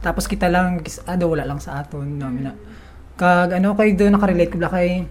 Tapos 0.00 0.24
kita 0.24 0.48
lang 0.48 0.80
ado 1.04 1.24
wala 1.28 1.44
lang 1.44 1.60
sa 1.60 1.84
aton 1.84 2.16
no 2.16 2.32
mina 2.32 2.56
kag 3.20 3.52
ano 3.60 3.76
kay 3.76 3.92
do 3.92 4.08
nakarelate 4.08 4.48
ko 4.48 4.56
bala 4.56 4.72
kay 4.72 5.04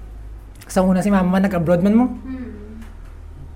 sa 0.66 0.82
una 0.82 1.02
si 1.06 1.14
mama 1.14 1.38
nag-abroad 1.38 1.86
man 1.86 1.96
mo. 1.96 2.06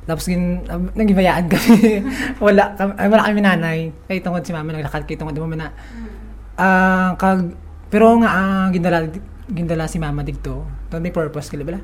Tapos 0.03 0.27
gin 0.27 0.61
um, 0.67 0.91
nagibayaan 0.99 1.47
kami. 1.47 2.03
Wala 2.43 2.75
kami, 2.75 2.91
ay, 2.99 3.07
wala 3.07 3.23
kami 3.23 3.39
nanay. 3.39 3.79
Kay 4.11 4.19
tungod 4.19 4.43
si 4.43 4.51
mama 4.51 4.75
naglakad 4.75 5.07
kay 5.07 5.15
tungod 5.15 5.31
mo 5.39 5.55
na. 5.55 5.71
Ah 6.59 7.15
kag 7.15 7.55
pero 7.87 8.11
nga 8.19 8.29
ah, 8.35 8.65
gindala 8.67 9.07
gindala 9.51 9.91
si 9.91 9.99
mama 9.99 10.23
digto 10.23 10.63
to 10.87 10.99
may 11.03 11.11
purpose 11.11 11.51
kila 11.51 11.67
bala 11.67 11.79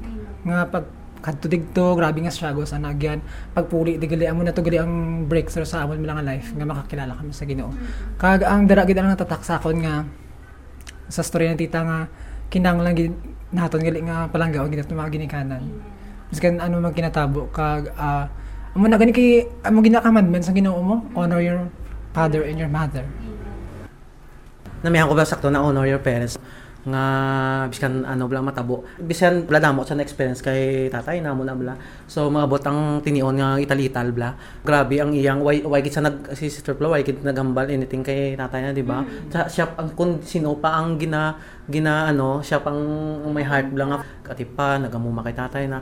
nga 0.48 0.64
pag 0.70 0.86
kadto 1.20 1.52
digto 1.52 2.00
grabe 2.00 2.24
nga 2.24 2.32
struggles 2.32 2.72
ana 2.72 2.96
agyan 2.96 3.20
pagpuli 3.52 4.00
digali 4.00 4.24
amo 4.24 4.40
na 4.40 4.56
to 4.56 4.64
gali 4.64 4.80
ang 4.80 5.28
breakthrough 5.28 5.68
sa 5.68 5.84
amon 5.84 6.00
lang 6.08 6.24
life 6.24 6.56
nga 6.56 6.64
makakilala 6.64 7.20
kami 7.20 7.36
sa 7.36 7.44
Ginoo. 7.44 7.76
Kag 8.16 8.48
ang 8.48 8.64
dara 8.64 8.88
gid 8.88 8.96
ang 8.96 9.12
natatak 9.12 9.44
sa 9.44 9.60
akon 9.60 9.84
nga 9.84 10.08
sa 11.12 11.20
story 11.20 11.52
ng 11.52 11.60
tita 11.60 11.84
nga 11.84 12.08
kinanglan 12.48 12.96
gid 12.96 13.12
naton 13.52 13.84
gali 13.84 14.00
nga 14.08 14.32
palangga 14.32 14.64
gid 14.72 14.80
nato 14.80 14.96
mga 14.96 15.12
ginikanan. 15.12 15.64
Biskan 16.32 16.64
ano 16.64 16.80
man 16.80 16.96
kinatabo 16.96 17.52
kag 17.52 17.92
ah, 18.00 18.32
amo 18.72 18.88
na 18.88 18.96
gani 18.96 19.12
kay 19.12 19.44
amo 19.68 19.84
gina 19.84 20.00
commandments 20.00 20.48
sa 20.48 20.56
Ginoo 20.56 20.80
mo 20.80 21.04
honor 21.20 21.44
your 21.44 21.68
father 22.16 22.48
and 22.48 22.56
your 22.56 22.72
mother. 22.72 23.04
Namihan 24.80 25.12
ko 25.12 25.20
ba 25.20 25.28
sakto 25.28 25.52
na 25.52 25.60
honor 25.60 25.84
your 25.84 26.00
parents 26.00 26.40
nga 26.92 27.06
biskan 27.70 28.04
ano 28.04 28.26
bla 28.26 28.42
matabo. 28.42 28.86
Bisan 29.00 29.46
bla 29.46 29.62
damo 29.62 29.86
sa 29.88 29.96
experience 29.98 30.42
kay 30.42 30.90
tatay 30.90 31.22
na 31.24 31.34
mo 31.34 31.46
na 31.46 31.54
bla. 31.54 31.74
So 32.10 32.28
mga 32.28 32.46
botang 32.50 33.00
tinion 33.06 33.38
nga 33.38 33.58
italital 33.62 34.12
bla. 34.12 34.36
Grabe 34.62 35.00
ang 35.00 35.14
iyang 35.14 35.42
way 35.42 35.62
way 35.66 35.82
gid 35.82 35.94
sa 35.96 36.06
nag 36.06 36.34
si 36.34 36.50
sister 36.50 36.74
Flo 36.74 36.94
way 36.94 37.06
gid 37.06 37.22
nagambal 37.22 37.70
anything 37.70 38.02
kay 38.02 38.34
tatay 38.36 38.70
na 38.70 38.72
di 38.74 38.84
ba? 38.84 39.06
Sa- 39.30 39.48
siya 39.48 39.72
ang 39.78 39.94
kung 39.94 40.20
sino 40.22 40.58
pa 40.58 40.78
ang 40.78 40.98
gina 40.98 41.38
gina 41.70 42.10
ano 42.10 42.42
siya 42.42 42.60
pang 42.60 42.80
may 43.32 43.46
heart 43.46 43.72
bla 43.72 43.86
nga. 43.90 43.98
Katipa 44.26 44.82
nagamuma 44.82 45.22
kay 45.22 45.34
tatay 45.38 45.70
na. 45.70 45.80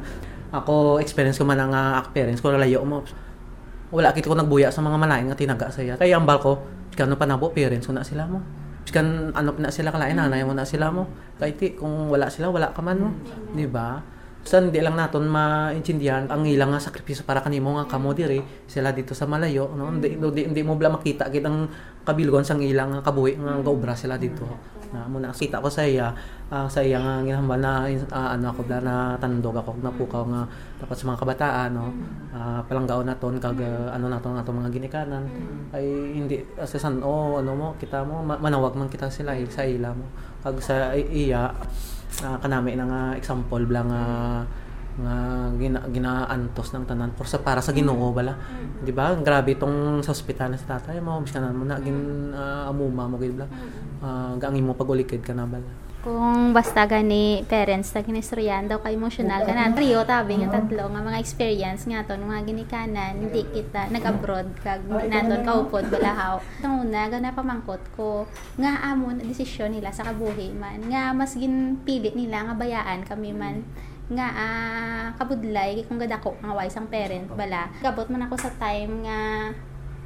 Ako 0.52 1.04
experience 1.04 1.36
ko 1.36 1.44
man 1.44 1.60
ang 1.60 1.76
uh, 1.76 2.00
parents 2.12 2.40
ko 2.40 2.56
layo 2.56 2.84
mo. 2.88 3.04
Wala 3.92 4.12
kit 4.12 4.28
ko 4.28 4.36
nagbuya 4.36 4.68
sa 4.72 4.84
mga 4.84 5.00
malain 5.00 5.26
nga 5.32 5.36
tinaga 5.40 5.72
saya 5.72 5.96
kaya 5.96 6.20
ang 6.20 6.28
balko 6.28 6.78
kano 6.98 7.14
pa 7.14 7.30
nabo 7.30 7.54
parents 7.54 7.86
ko 7.86 7.94
na 7.94 8.02
sila 8.02 8.26
mo 8.26 8.42
kan 8.94 9.32
ano 9.36 9.54
na 9.60 9.70
sila 9.70 9.92
kalain 9.92 10.16
nanay 10.16 10.44
mo 10.44 10.54
na 10.56 10.68
sila 10.68 10.92
mo. 10.92 11.08
Kahit 11.38 11.60
ti, 11.60 11.68
kung 11.78 12.10
wala 12.10 12.32
sila 12.32 12.50
wala 12.50 12.74
ka 12.74 12.82
man 12.82 12.98
mo. 12.98 13.10
Di 13.54 13.68
ba 13.68 14.17
Sa 14.48 14.64
hindi 14.64 14.80
lang 14.80 14.96
naton 14.96 15.28
maintindihan 15.28 16.24
ang 16.32 16.48
ilang 16.48 16.72
nga 16.72 16.80
sakripisyo 16.80 17.28
para 17.28 17.44
kanimo 17.44 17.76
nga 17.76 17.84
kamo 17.84 18.16
diri 18.16 18.40
sila 18.64 18.96
dito 18.96 19.12
sa 19.12 19.28
malayo 19.28 19.68
no? 19.76 19.92
Hindi 19.92 20.16
hindi, 20.16 20.48
hindi 20.48 20.62
mo 20.64 20.80
bla 20.80 20.88
makita 20.88 21.28
kitang 21.28 21.68
kabilgon 22.08 22.48
sang 22.48 22.64
ilang 22.64 22.96
nga 22.96 23.04
kabuhi 23.04 23.36
nga 23.36 23.60
gaobra 23.60 23.92
sila 23.92 24.16
dito. 24.16 24.48
Na 24.96 25.04
mo 25.04 25.20
nakita 25.20 25.60
ko 25.60 25.68
sa 25.68 25.84
iya 25.84 26.16
ah, 26.48 26.64
sa 26.72 26.80
iya 26.80 26.96
nga 26.96 27.20
ginahambal 27.28 27.60
na 27.60 27.92
ah, 28.08 28.40
ano 28.40 28.56
ako 28.56 28.72
bla 28.72 28.80
na 28.80 29.20
tandog 29.20 29.60
ako 29.60 29.84
na 29.84 29.92
pukaw 29.92 30.24
nga 30.32 30.48
dapat 30.80 30.96
sa 30.96 31.04
mga 31.12 31.20
kabataan 31.28 31.70
no? 31.76 31.92
Ah, 32.32 32.64
palanggaon 32.64 33.04
naton 33.04 33.36
kag 33.44 33.60
ah, 33.60 34.00
ano 34.00 34.08
naton 34.08 34.32
naton 34.32 34.64
mga 34.64 34.72
ginikanan. 34.72 35.28
Ay 35.76 35.84
hindi 36.16 36.40
sa 36.56 36.80
san 36.80 37.04
o 37.04 37.36
ano 37.36 37.52
mo 37.52 37.68
kita 37.76 38.00
mo 38.08 38.24
ma- 38.24 38.40
manawag 38.40 38.80
man 38.80 38.88
kita 38.88 39.12
sila 39.12 39.36
eh, 39.36 39.44
sa 39.52 39.68
ila 39.68 39.92
mo. 39.92 40.08
Kag 40.40 40.56
sa 40.64 40.96
iya 40.96 41.52
ah, 42.24 42.38
kanami 42.42 42.78
na 42.80 42.86
nga 42.88 43.02
example 43.18 43.64
bla 43.68 43.82
nga 43.86 44.02
nga 44.98 45.14
gina, 45.54 45.78
ginaantos 45.94 46.74
ng 46.74 46.90
tanan 46.90 47.14
for 47.14 47.30
sa 47.30 47.38
para 47.38 47.62
sa 47.62 47.70
Ginoo 47.70 48.10
bala. 48.10 48.34
Di 48.82 48.90
ba? 48.90 49.14
Grabe 49.14 49.54
itong 49.54 50.02
sa 50.02 50.10
ospital 50.10 50.50
na 50.50 50.58
sa 50.58 50.82
tatay 50.82 50.98
mo 50.98 51.22
biskanan 51.22 51.54
mo 51.54 51.70
na 51.70 51.78
gin 51.78 52.34
ah, 52.34 52.70
amuma 52.70 53.06
mo 53.06 53.22
gid 53.22 53.38
bla. 53.38 53.46
Uh, 53.98 54.38
gaangin 54.38 54.66
mo 54.66 54.78
pag 54.78 54.90
ulikid 54.90 55.26
ka 55.26 55.34
na 55.34 55.46
bala 55.46 55.87
Kung 56.08 56.56
basta 56.56 56.88
gani 56.88 57.44
parents 57.52 57.92
na 57.92 58.00
ginistoryan 58.00 58.72
daw 58.72 58.80
ka 58.80 58.88
emotional 58.88 59.44
ka 59.44 59.52
na 59.52 59.76
trio 59.76 60.08
tabi 60.08 60.40
nga 60.40 60.56
tatlo 60.56 60.88
nga 60.88 61.04
mga 61.04 61.20
experience 61.20 61.84
nga 61.84 62.08
to 62.08 62.16
mga 62.16 62.48
ginikanan 62.48 63.20
hindi 63.20 63.44
kita 63.44 63.92
nag-abroad 63.92 64.48
kag 64.64 64.88
naton 64.88 65.44
kaupod 65.44 65.92
balahaw. 65.92 66.40
Itong 66.64 66.88
una 66.88 67.12
gana 67.12 67.36
pamangkot 67.36 67.84
ko. 68.00 68.24
Nga 68.56 68.88
amo 68.88 69.12
na 69.12 69.28
desisyon 69.28 69.76
nila 69.76 69.92
sa 69.92 70.08
kabuhi 70.08 70.56
man. 70.56 70.88
Nga 70.88 71.12
mas 71.12 71.36
ginpili 71.36 72.16
nila 72.16 72.48
nga 72.48 72.56
bayaan 72.56 73.04
kami 73.04 73.36
man. 73.36 73.68
Nga 74.08 74.28
ah, 74.32 75.06
kabudlay 75.20 75.84
kung 75.92 76.00
gadako 76.00 76.40
nga 76.40 76.56
wise 76.56 76.80
ang 76.80 76.88
parent 76.88 77.28
bala. 77.36 77.68
Gabot 77.84 78.08
man 78.08 78.32
ako 78.32 78.40
sa 78.40 78.56
time 78.56 79.04
nga 79.04 79.52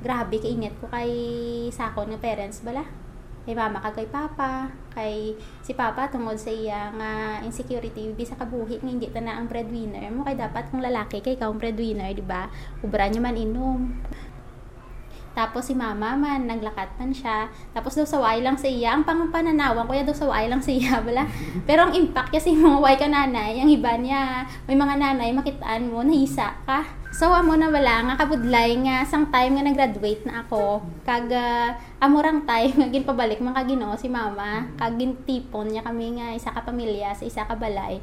grabe 0.01 0.41
kainit 0.41 0.73
ko 0.81 0.89
kay 0.89 1.13
sakon 1.69 2.09
nga 2.09 2.17
parents 2.17 2.65
bala 2.65 2.81
kay 3.41 3.57
mama 3.57 3.81
kag 3.81 3.97
kay 3.97 4.07
papa 4.09 4.69
kay 4.93 5.33
si 5.65 5.73
papa 5.73 6.05
tungod 6.13 6.37
sa 6.37 6.53
iya 6.53 6.93
nga 6.93 7.41
insecurity 7.41 8.13
bisa 8.13 8.37
kabuhi 8.37 8.77
nga 8.77 8.91
hindi 8.91 9.09
ta 9.09 9.17
na 9.17 9.41
ang 9.41 9.49
breadwinner 9.49 10.13
mo 10.13 10.21
kay 10.21 10.37
dapat 10.37 10.69
kung 10.69 10.85
lalaki 10.85 11.25
kay 11.25 11.33
ikaw 11.33 11.49
ang 11.49 11.57
breadwinner 11.57 12.13
di 12.13 12.21
ba 12.21 12.53
ubra 12.85 13.09
niya 13.09 13.21
man 13.23 13.33
inom 13.33 13.81
tapos 15.31 15.71
si 15.71 15.73
mama 15.73 16.13
man, 16.19 16.43
naglakat 16.43 16.91
man 16.99 17.15
siya. 17.15 17.47
Tapos 17.71 17.95
daw 17.95 18.03
saway 18.03 18.43
lang 18.43 18.59
sa 18.59 18.67
iya. 18.67 18.91
Ang 18.91 19.07
panganpananawan 19.07 19.87
ko 19.87 19.91
yan 19.95 20.03
daw 20.03 20.15
saway 20.15 20.51
lang 20.51 20.59
sa 20.59 20.75
iya. 20.75 20.99
Bala. 20.99 21.23
Pero 21.67 21.87
ang 21.87 21.93
impact 21.95 22.35
kasi 22.35 22.51
mga 22.51 22.79
way 22.83 22.95
ka 22.99 23.07
nanay, 23.07 23.63
ang 23.63 23.71
iba 23.71 23.95
niya, 23.95 24.43
may 24.67 24.75
mga 24.75 24.99
nanay, 24.99 25.31
makitaan 25.31 25.87
mo, 25.87 26.03
nahisa 26.03 26.51
ka. 26.67 26.83
So, 27.11 27.27
amo 27.27 27.59
na 27.59 27.67
wala 27.67 28.07
nga 28.07 28.23
kabudlay 28.23 28.71
nga 28.87 29.03
sang 29.03 29.27
time 29.27 29.59
nga 29.59 29.67
nag-graduate 29.67 30.23
na 30.23 30.47
ako. 30.47 30.79
Kag 31.03 31.27
ah, 31.35 31.75
amorang 31.99 32.47
time 32.47 32.71
nga 32.79 32.87
ginpabalik 32.87 33.43
man 33.43 33.51
ka 33.51 33.67
Ginoo 33.67 33.99
si 33.99 34.07
mama. 34.07 34.67
Kag 34.79 34.95
gintipon 34.95 35.71
niya 35.71 35.83
kami 35.83 36.15
nga 36.19 36.31
isa 36.31 36.55
ka 36.55 36.63
pamilya 36.63 37.11
sa 37.11 37.27
isa 37.27 37.43
ka 37.43 37.55
balay 37.59 37.99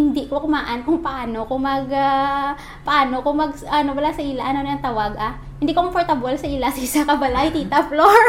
hindi 0.00 0.24
ko 0.24 0.40
kumaan 0.40 0.80
kung 0.88 1.04
paano 1.04 1.44
ko 1.44 1.60
mag 1.60 1.84
ah, 1.92 2.56
paano 2.80 3.20
ko 3.20 3.36
mag 3.36 3.52
ano 3.68 3.92
wala 3.92 4.08
sa 4.08 4.24
ila 4.24 4.40
ano 4.40 4.64
na 4.64 4.72
yung 4.72 4.84
tawag 4.84 5.12
ah? 5.20 5.36
Hindi 5.60 5.76
comfortable 5.76 6.32
sa 6.40 6.48
ila 6.48 6.72
sa 6.74 6.80
isa 6.80 7.00
ka 7.04 7.20
balay 7.20 7.52
tita 7.52 7.84
floor 7.84 8.24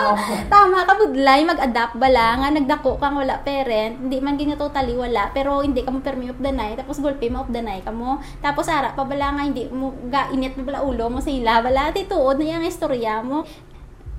tama 0.52 0.88
ka 0.88 0.96
budlay 0.96 1.44
mag-adapt 1.44 2.00
bala 2.00 2.40
nga 2.40 2.48
nagdako 2.48 2.96
kang 2.96 3.20
wala 3.20 3.36
parent 3.44 4.00
hindi 4.00 4.16
man 4.16 4.40
gina 4.40 4.56
totally 4.56 4.96
wala 4.96 5.28
pero 5.36 5.60
hindi 5.60 5.84
ka 5.84 5.92
mo 5.92 6.00
permi 6.00 6.32
of 6.32 6.40
the 6.40 6.48
night 6.48 6.80
tapos 6.80 6.96
gulpi 7.04 7.28
mo 7.28 7.44
of 7.44 7.52
the 7.52 7.60
night 7.60 7.84
ka 7.84 7.92
mo. 7.92 8.22
Tapos 8.38 8.70
ara 8.70 8.94
pa 8.94 9.02
bala 9.02 9.34
nga 9.34 9.42
hindi 9.44 9.66
mo 9.68 9.92
ga 10.08 10.30
init 10.30 10.54
mo 10.54 10.62
bala 10.62 10.80
ulo 10.86 11.10
mo 11.10 11.18
sa 11.18 11.28
ila 11.28 11.60
bala 11.60 11.90
tituod 11.90 12.38
na 12.38 12.56
yung 12.56 12.64
istorya 12.64 13.20
mo. 13.20 13.42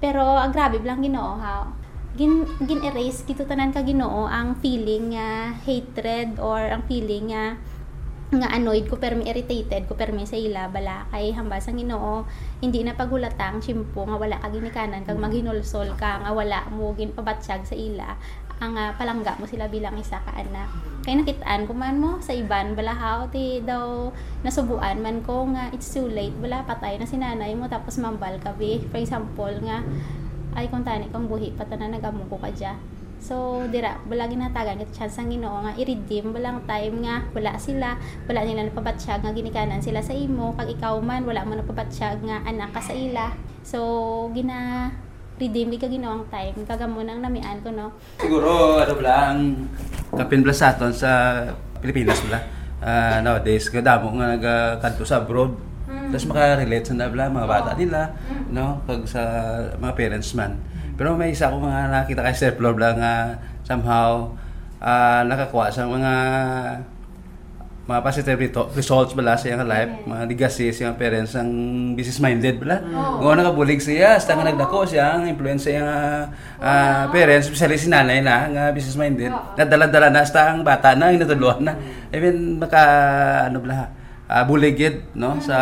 Pero 0.01 0.21
ang 0.21 0.51
grabe 0.51 0.81
lang 0.81 0.99
Ginoo 0.99 1.37
ha? 1.37 1.69
Gin 2.17 2.43
gin 2.67 2.83
erase 2.83 3.23
gito 3.23 3.47
tanan 3.47 3.71
ka 3.71 3.85
Ginoo 3.85 4.27
ang 4.27 4.59
feeling 4.59 5.10
hatred 5.71 6.35
or 6.43 6.59
ang 6.59 6.83
feeling 6.91 7.31
nga 7.31 7.55
nga 8.31 8.47
annoyed 8.55 8.87
ko 8.87 8.95
pero 8.95 9.19
irritated 9.19 9.91
ko 9.91 9.95
pero 9.99 10.15
sa 10.23 10.39
ila 10.39 10.71
bala 10.71 11.03
kay 11.11 11.35
hambas 11.35 11.67
ang 11.67 11.75
Ginoo. 11.83 12.23
Hindi 12.63 12.79
na 12.79 12.95
pagulatang 12.95 13.59
simpo 13.59 14.07
nga 14.07 14.15
wala 14.15 14.39
ka 14.39 14.47
ginikanan 14.47 15.03
kag 15.03 15.19
maghinulsol 15.19 15.99
ka 15.99 16.23
nga 16.23 16.31
wala 16.31 16.63
mo 16.71 16.95
ginpabatsyag 16.95 17.67
sa 17.67 17.75
ila 17.75 18.15
ang 18.61 18.77
ah, 18.77 18.93
palangga 18.93 19.35
mo 19.41 19.49
sila 19.49 19.65
bilang 19.67 19.97
isa 19.97 20.21
ka 20.21 20.31
anak. 20.37 20.69
Kay 21.01 21.17
nakitaan 21.17 21.65
ko 21.65 21.73
man 21.73 21.97
mo 21.97 22.21
sa 22.21 22.31
iban 22.31 22.77
balahaw 22.77 23.25
ti 23.33 23.59
daw 23.65 24.13
nasubuan 24.45 25.01
man 25.01 25.25
ko 25.25 25.49
nga 25.51 25.73
it's 25.73 25.89
too 25.89 26.05
late 26.05 26.37
wala 26.37 26.61
patay 26.63 27.01
na 27.01 27.09
si 27.09 27.17
nanay 27.17 27.57
mo 27.57 27.65
tapos 27.67 27.97
mambal 27.99 28.37
ka 28.39 28.53
be. 28.55 28.79
For 28.93 29.01
example 29.01 29.51
nga 29.65 29.83
ay 30.55 30.69
kung 30.69 30.85
tani 30.85 31.09
kang 31.11 31.25
buhi 31.25 31.51
pata 31.57 31.73
na 31.75 31.91
nagamo 31.91 32.23
ko 32.29 32.37
ka 32.37 32.53
dya. 32.53 32.77
So, 33.21 33.69
dira, 33.69 34.01
wala 34.09 34.25
ginatagan 34.25 34.81
ito 34.81 34.97
chance 34.97 35.21
ang 35.21 35.29
ginoo 35.29 35.61
nga 35.61 35.77
i-redeem 35.77 36.33
walang 36.33 36.65
time 36.65 37.05
nga 37.05 37.21
wala 37.29 37.53
sila, 37.61 37.93
wala 38.25 38.41
nila 38.41 38.65
napabatsyag 38.65 39.21
nga 39.21 39.29
ginikanan 39.29 39.77
sila 39.77 40.01
sa 40.01 40.09
imo, 40.09 40.57
kag 40.57 40.73
ikaw 40.73 40.97
man 40.97 41.21
wala 41.29 41.45
mo 41.45 41.53
napabatsyag 41.53 42.17
nga 42.25 42.41
anak 42.49 42.73
ka 42.73 42.81
sa 42.81 42.97
ila. 42.97 43.29
So, 43.61 43.77
gina 44.33 44.89
redeem 45.37 45.69
ka 45.77 45.85
ginoo 45.85 46.21
ang 46.21 46.25
time 46.33 46.65
kagamo 46.65 47.05
nang 47.05 47.21
namian 47.21 47.61
ko 47.61 47.69
no. 47.69 47.93
Siguro, 48.17 48.81
ano 48.81 48.93
pala, 48.97 49.37
ang 49.37 49.69
kapinblas 50.17 50.57
sa 50.57 50.73
aton 50.73 50.89
sa 50.89 51.45
Pilipinas 51.77 52.17
pala. 52.25 52.41
Ah, 52.81 53.21
nowadays, 53.21 53.69
kadamo 53.69 54.17
nga 54.17 54.33
nagkanto 54.33 55.05
sa 55.05 55.21
abroad. 55.21 55.53
Tapos 56.09 56.25
makarelate 56.25 56.89
sa 56.89 56.97
nabla, 56.97 57.29
mga 57.29 57.47
bata 57.47 57.71
nila, 57.77 58.17
no? 58.49 58.81
Pag 58.83 59.05
sa 59.05 59.21
mga 59.77 59.93
parents 59.93 60.33
man. 60.33 60.57
Pero 61.01 61.17
may 61.17 61.33
isa 61.33 61.49
ko 61.49 61.57
mga 61.57 61.89
nakita 61.89 62.21
kay 62.21 62.37
Step 62.37 62.61
Lord 62.61 62.77
lang 62.77 63.01
nga 63.01 63.33
somehow 63.65 64.37
ah, 64.77 65.25
nakakuha 65.25 65.73
sa 65.73 65.89
mga 65.89 66.13
mga 67.89 68.05
positive 68.05 68.37
results 68.77 69.17
bala 69.17 69.33
sa 69.33 69.49
iyang 69.49 69.65
life, 69.65 69.89
mga 70.05 70.29
legacy 70.29 70.69
sa 70.69 70.85
iyang 70.85 71.01
parents 71.01 71.33
ang 71.33 71.49
business 71.97 72.21
minded 72.21 72.61
bala. 72.61 72.85
Kung 73.17 73.33
nakabulig 73.33 73.81
siya, 73.81 74.21
hasta 74.21 74.37
nga 74.37 74.45
nagdako 74.45 74.85
siya 74.85 75.17
ang 75.17 75.25
influence 75.25 75.65
sa 75.65 75.69
iyang 75.73 75.89
ah, 76.61 77.09
parents, 77.09 77.49
especially 77.49 77.81
si 77.81 77.89
nanay 77.89 78.21
na 78.21 78.45
nga 78.53 78.63
business 78.69 78.93
minded. 78.93 79.33
Nadala-dala 79.57 80.13
na 80.13 80.21
hasta 80.21 80.53
ang 80.53 80.61
bata 80.61 80.93
na, 80.93 81.09
yung 81.09 81.25
natuluan 81.25 81.65
na. 81.65 81.73
I 82.13 82.21
mean, 82.21 82.61
maka 82.61 82.81
ano 83.49 83.57
bala, 83.57 83.89
ah, 84.29 84.45
buligid 84.45 85.01
no 85.17 85.41
sa 85.41 85.57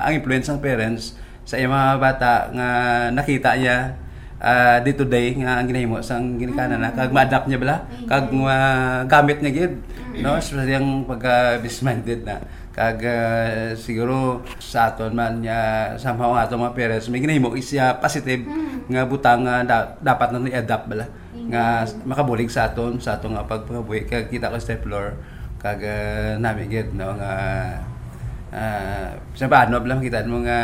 ang 0.00 0.16
influence 0.16 0.48
ng 0.48 0.64
parents 0.64 1.12
sa 1.44 1.60
iyang 1.60 1.76
mga 1.76 1.92
bata 2.00 2.32
nga 2.56 2.68
nakita 3.12 3.52
niya 3.52 4.07
ah, 4.38 4.78
day 4.82 4.94
to 4.94 5.04
day 5.06 5.34
nga 5.38 5.58
ang 5.58 5.66
ginahimo 5.66 5.98
sang 6.02 6.38
ginikanan 6.38 6.78
na 6.82 6.94
kag 6.94 7.10
ma-adapt 7.10 7.46
niya 7.50 7.58
bala 7.58 7.76
kag 8.06 8.30
ma- 8.30 9.02
gamit 9.06 9.42
niya 9.42 9.52
gid 9.54 9.74
no? 10.18 10.34
Especially 10.38 10.74
ang 10.74 11.06
pagka 11.06 11.62
minded 11.82 12.26
na. 12.26 12.42
Kag 12.74 12.98
ah, 13.02 13.74
siguro 13.74 14.42
sa 14.62 14.94
aton 14.94 15.14
man 15.14 15.42
niya 15.42 15.94
somehow 15.98 16.34
nga 16.34 16.50
mga 16.50 16.74
parents 16.74 17.10
may 17.10 17.22
ginahimo 17.22 17.54
isya 17.54 17.98
positive 17.98 18.46
nga 18.86 19.02
butang 19.06 19.42
nga 19.46 19.66
da- 19.66 19.90
dapat 19.98 20.28
na 20.34 20.50
i-adapt 20.50 20.86
bala. 20.86 21.06
Nga 21.34 21.62
makabulig 22.06 22.50
sa 22.50 22.70
aton 22.70 22.98
sa 23.02 23.18
aton 23.18 23.34
nga 23.34 23.46
pagpangabuhi 23.46 24.06
kag 24.06 24.30
kita 24.30 24.50
ko 24.50 24.58
step 24.58 24.86
floor 24.86 25.18
kag 25.58 25.82
uh, 25.82 26.38
nami 26.38 26.70
gid 26.70 26.94
no? 26.94 27.18
Nga 27.18 27.32
Ah, 28.48 29.12
sa 29.36 29.44
paano 29.44 29.76
lang 29.84 30.00
kita. 30.00 30.24
Mo 30.24 30.40
nga 30.40 30.60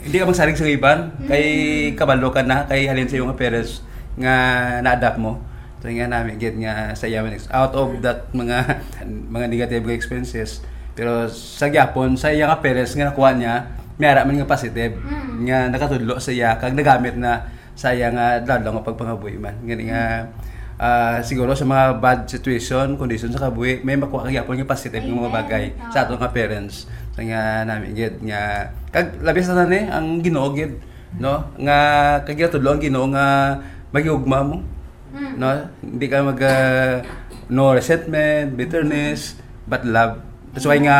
hindi 0.00 0.16
ka 0.16 0.24
magsarig 0.24 0.56
sa 0.56 0.64
iban. 0.64 1.12
Kay 1.28 1.44
kabalo 1.92 2.32
ka 2.32 2.40
na 2.40 2.64
kay 2.64 2.88
halin 2.88 3.08
sa 3.08 3.20
iyong 3.20 3.36
parents 3.36 3.84
nga 4.16 4.34
na-adapt 4.80 5.20
mo. 5.20 5.36
So 5.80 5.88
nga 5.88 6.08
namin 6.08 6.40
get 6.40 6.56
nga 6.56 6.92
sa 6.96 7.08
yaman 7.08 7.36
out 7.52 7.72
of 7.76 8.00
that 8.04 8.28
mga 8.32 8.84
mga 9.36 9.46
negative 9.52 9.84
experiences. 9.92 10.64
Pero 10.96 11.28
sa 11.28 11.68
gyapon 11.68 12.16
sa 12.16 12.32
iya 12.32 12.48
nga 12.48 12.60
parents 12.60 12.96
nga 12.96 13.12
nakuha 13.12 13.36
niya 13.36 13.68
mayara 14.00 14.24
man 14.24 14.40
nga 14.40 14.48
positive. 14.48 14.96
Nga 15.44 15.68
nakatudlo 15.76 16.16
sa 16.16 16.32
iya. 16.32 16.56
Kag 16.56 16.72
nagamit 16.72 17.20
na 17.20 17.52
sa 17.76 17.92
iya 17.92 18.08
nga 18.08 18.40
dadlaw 18.40 18.80
nga 18.80 18.86
pagpangabuhi 18.88 19.36
man. 19.36 19.60
Ngani 19.60 19.92
nga 19.92 20.24
ah, 20.80 21.20
siguro 21.20 21.52
sa 21.52 21.68
mga 21.68 22.00
bad 22.00 22.20
situation, 22.24 22.96
condition 22.96 23.28
sa 23.28 23.52
kabuhi, 23.52 23.84
may 23.84 24.00
makuha 24.00 24.24
kag 24.26 24.40
yapon 24.40 24.56
nga 24.56 24.72
positive 24.72 25.04
nga 25.04 25.20
mga 25.20 25.36
bagay 25.44 25.64
sa 25.92 26.08
ato 26.08 26.16
nga 26.16 26.32
parents. 26.32 26.88
So 27.12 27.20
nga 27.20 27.68
namin 27.68 27.92
gid 27.92 28.16
nga 28.24 28.72
kag 28.88 29.20
labis 29.20 29.52
na 29.52 29.68
ni 29.68 29.84
ang 29.84 30.24
Ginoo 30.24 30.56
gid, 30.56 30.80
no? 31.20 31.52
Nga 31.60 31.78
kag 32.24 32.48
tudlo 32.48 32.72
ang 32.72 32.80
Ginoo 32.80 33.12
nga 33.12 33.60
magigugma 33.92 34.40
mo. 34.40 34.64
No? 35.10 35.50
Hindi 35.84 36.06
ka 36.08 36.24
mag 36.24 36.40
ah, 36.40 37.04
no 37.52 37.76
resentment, 37.76 38.56
bitterness, 38.56 39.36
but 39.68 39.84
love. 39.84 40.22
That's 40.56 40.64
why 40.64 40.80
nga 40.80 40.98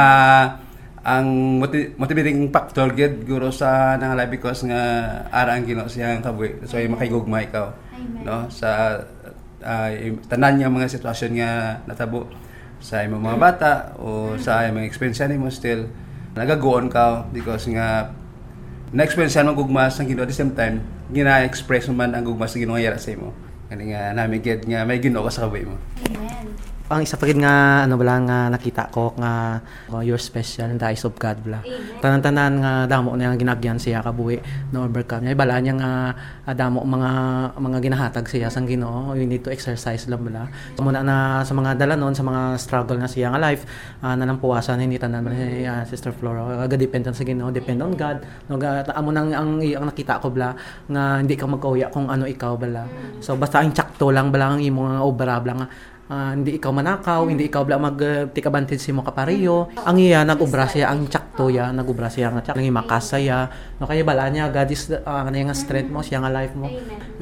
ang 1.00 1.56
moti- 1.56 1.96
motivating 1.96 2.52
factor 2.52 2.92
gid 2.92 3.24
guro 3.24 3.48
sa 3.48 3.96
nang 3.96 4.12
life 4.12 4.28
because 4.28 4.60
nga 4.68 4.82
ara 5.32 5.56
ang 5.56 5.64
Ginoo 5.64 5.88
siya 5.88 6.12
ang 6.12 6.20
kabuhi. 6.20 6.60
That's 6.60 6.76
why 6.76 6.84
makahigugma 6.84 7.48
ikaw. 7.48 7.72
Amen. 7.96 8.28
No? 8.28 8.44
Sa 8.52 9.00
yung 9.96 10.18
tanan 10.26 10.56
nga 10.56 10.72
mga 10.72 10.88
sitwasyon 10.88 11.30
nga 11.36 11.50
natabo 11.84 12.26
sa 12.80 13.04
imong 13.04 13.20
mga 13.20 13.38
bata 13.38 13.72
o 14.00 14.34
sa 14.40 14.64
imong 14.64 14.88
experience 14.88 15.20
nimo 15.28 15.52
still 15.52 15.84
nagagoon 16.32 16.88
ka 16.88 17.28
because 17.28 17.68
nga 17.68 18.14
na-experience 18.90 19.38
mo 19.38 19.54
gugma 19.54 19.86
sa 19.86 20.02
Ginoo. 20.02 20.26
At 20.26 20.30
the 20.32 20.36
same 20.36 20.56
time 20.56 20.82
gina-express 21.12 21.90
man 21.92 22.16
ang 22.16 22.26
gugma 22.26 22.48
sa 22.48 22.58
Ginoo 22.58 22.80
sa 22.98 23.12
imo. 23.14 23.36
Kani 23.70 23.94
nga 23.94 24.10
nami 24.16 24.42
get 24.42 24.66
nga 24.66 24.82
may 24.82 24.98
Ginoo 24.98 25.22
ka 25.26 25.30
sa 25.30 25.46
kabuhi 25.46 25.68
mo. 25.68 25.76
Amen. 26.10 26.69
Ang 26.90 27.06
isa 27.06 27.14
pa 27.14 27.22
gid 27.22 27.38
nga 27.38 27.86
ano 27.86 27.94
bala 27.94 28.18
nga 28.26 28.38
nakita 28.50 28.90
ko 28.90 29.14
nga 29.14 29.62
oh, 29.94 30.02
you're 30.02 30.18
special 30.18 30.66
in 30.66 30.74
the 30.74 30.82
eyes 30.90 31.06
of 31.06 31.14
God 31.14 31.38
bala. 31.38 31.62
Tanan-tanan 32.02 32.52
nga 32.58 32.72
damo 32.90 33.14
na 33.14 33.30
nga 33.30 33.38
ginagyan 33.38 33.78
siya 33.78 34.02
kabuhi 34.02 34.42
na 34.74 34.82
overcome 34.82 35.22
niya 35.22 35.38
bala 35.38 35.62
niya 35.62 35.78
nga 35.78 35.90
ah, 36.50 36.54
damo 36.54 36.82
mga 36.82 37.10
mga 37.62 37.78
ginahatag 37.78 38.26
siya 38.26 38.50
sang 38.50 38.66
Ginoo. 38.66 39.14
You 39.14 39.22
need 39.22 39.46
to 39.46 39.54
exercise 39.54 40.10
lang 40.10 40.26
bala. 40.26 40.50
So, 40.74 40.82
muna 40.82 41.06
na 41.06 41.46
sa 41.46 41.54
mga 41.54 41.78
dala 41.78 41.94
noon 41.94 42.10
sa 42.18 42.26
mga 42.26 42.58
struggle 42.58 42.98
na 42.98 43.06
siya 43.06 43.30
nga 43.30 43.38
life 43.38 43.62
uh, 44.02 44.18
nalampuasan 44.18 44.82
ni 44.82 44.98
tanan 44.98 45.22
bala 45.22 45.38
si 45.38 45.62
ah, 45.62 45.86
Sister 45.86 46.10
Flora. 46.10 46.66
Aga 46.66 46.74
depend 46.74 47.06
sa 47.06 47.22
Ginoo, 47.22 47.54
depend 47.54 47.86
on 47.86 47.94
God. 47.94 48.26
No 48.50 48.58
amo 48.90 49.14
nang 49.14 49.30
ang, 49.30 49.62
ang 49.62 49.86
nakita 49.86 50.18
ko 50.18 50.34
bala 50.34 50.58
nga 50.90 51.22
hindi 51.22 51.38
ka 51.38 51.46
magkauya 51.46 51.86
kung 51.94 52.10
ano 52.10 52.26
ikaw 52.26 52.58
bala. 52.58 52.82
So 53.22 53.38
basta 53.38 53.62
ang 53.62 53.70
tsakto 53.70 54.10
lang 54.10 54.34
bala 54.34 54.58
ang 54.58 54.60
imo 54.60 54.90
nga 54.90 55.06
obra 55.06 55.38
bala 55.38 55.54
nga 55.54 55.68
Ah, 56.10 56.34
hindi 56.34 56.58
ikaw 56.58 56.74
manakaw, 56.74 57.22
hindi 57.30 57.46
ikaw 57.46 57.62
bla 57.62 57.78
mag 57.78 57.94
uh, 57.94 58.26
take 58.34 58.50
advantage 58.50 58.82
mo 58.90 59.06
kapariyo. 59.06 59.70
Ang 59.86 60.02
iya 60.02 60.26
nagubra 60.26 60.66
siya 60.66 60.90
ang 60.90 61.06
tsakto 61.06 61.54
ya, 61.54 61.70
nagubra 61.70 62.10
siya 62.10 62.34
nga 62.34 62.42
tsak 62.42 62.58
ang 62.58 62.66
makasaya. 62.74 63.46
No 63.78 63.86
kaya 63.86 64.02
bala 64.02 64.26
niya 64.26 64.50
God 64.50 64.74
is 64.74 64.90
uh, 64.90 65.06
ano 65.06 65.38
nga 65.38 65.54
strength 65.54 65.86
mo, 65.86 66.02
siya 66.02 66.18
nga 66.18 66.34
life 66.34 66.50
mo. 66.58 66.66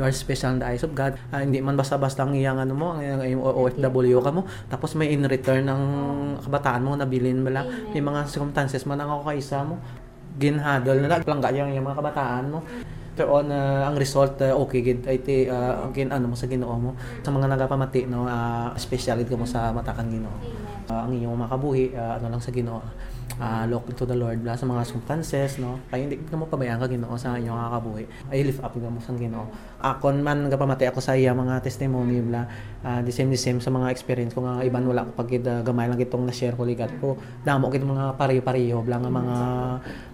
You 0.00 0.08
are 0.08 0.14
special 0.16 0.56
in 0.56 0.64
the 0.64 0.72
eyes 0.72 0.80
of 0.88 0.96
God. 0.96 1.20
Ah, 1.28 1.44
hindi 1.44 1.60
man 1.60 1.76
basta-basta 1.76 2.24
ang 2.24 2.32
iyang 2.32 2.64
ano 2.64 2.72
mo, 2.72 2.96
ang 2.96 3.04
iyang 3.04 3.44
OFW 3.44 4.24
ka 4.24 4.32
mo. 4.32 4.48
Tapos 4.72 4.96
may 4.96 5.12
in 5.12 5.28
return 5.28 5.68
ng 5.68 5.82
kabataan 6.48 6.80
mo 6.80 6.96
nabilin 6.96 7.44
bala. 7.44 7.68
May 7.92 8.00
mga 8.00 8.24
circumstances 8.32 8.88
man 8.88 9.04
ang 9.04 9.12
ako 9.12 9.28
kaisa 9.28 9.68
mo 9.68 9.76
ginhadol 10.40 10.96
na 11.04 11.12
nagplangga 11.12 11.52
yung, 11.52 11.76
yung 11.76 11.84
mga 11.84 11.98
kabataan 12.00 12.44
mo 12.48 12.64
later 13.18 13.34
on 13.34 13.50
uh, 13.50 13.90
ang 13.90 13.98
result 13.98 14.38
uh, 14.46 14.54
okay 14.54 14.78
gid 14.78 15.02
ay 15.10 15.18
ti 15.18 15.50
uh, 15.50 15.90
ano 15.90 16.30
mo 16.30 16.38
sa 16.38 16.46
Ginoo 16.46 16.78
mo 16.78 16.94
sa 17.26 17.34
mga 17.34 17.50
nagapamati 17.50 18.06
no 18.06 18.30
uh, 18.30 18.70
special 18.78 19.18
gid 19.26 19.34
mo 19.34 19.42
sa 19.42 19.74
mata 19.74 19.90
kang 19.90 20.06
Ginoo 20.06 20.38
uh, 20.88 21.04
ang 21.06 21.12
inyong 21.12 21.36
makabuhi 21.48 21.92
uh, 21.94 22.18
ano 22.18 22.26
lang 22.32 22.42
sa 22.42 22.50
Ginoo. 22.50 22.82
Uh, 23.38 23.62
look 23.70 23.86
to 23.94 24.02
the 24.02 24.18
Lord 24.18 24.42
bla 24.42 24.58
sa 24.58 24.66
mga 24.66 24.82
circumstances 24.82 25.62
no? 25.62 25.78
Kaya 25.92 26.10
hindi 26.10 26.18
ka 26.18 26.34
mo 26.34 26.50
pabayaan 26.50 26.82
ka 26.82 26.90
Ginoo 26.90 27.14
sa 27.14 27.38
inyong 27.38 27.54
kakabuhi 27.54 28.04
ay 28.34 28.42
lift 28.42 28.58
up 28.64 28.74
mo 28.74 28.98
sa 28.98 29.14
Ginoo. 29.14 29.46
Akon 29.78 30.24
man 30.26 30.50
nagapamati 30.50 30.90
ako 30.90 30.98
sa 30.98 31.14
iya 31.14 31.30
mga 31.36 31.62
testimony 31.62 32.18
bla 32.18 32.50
uh, 32.82 33.00
the 33.06 33.14
same 33.14 33.30
the 33.30 33.38
same 33.38 33.62
sa 33.62 33.70
mga 33.70 33.94
experience 33.94 34.34
ko 34.34 34.42
nga 34.42 34.64
iban 34.66 34.82
wala 34.82 35.06
ko 35.06 35.22
pag 35.22 35.30
uh, 35.30 35.62
gamay 35.62 35.86
lang 35.86 36.00
itong 36.02 36.26
na 36.26 36.34
share 36.34 36.58
ko 36.58 36.66
ligat 36.66 36.90
ko. 36.98 37.14
Damo 37.46 37.70
kit 37.70 37.86
mga 37.86 38.18
pare-pareho 38.18 38.82
bla 38.82 38.98
nga 38.98 39.10
mga 39.12 39.36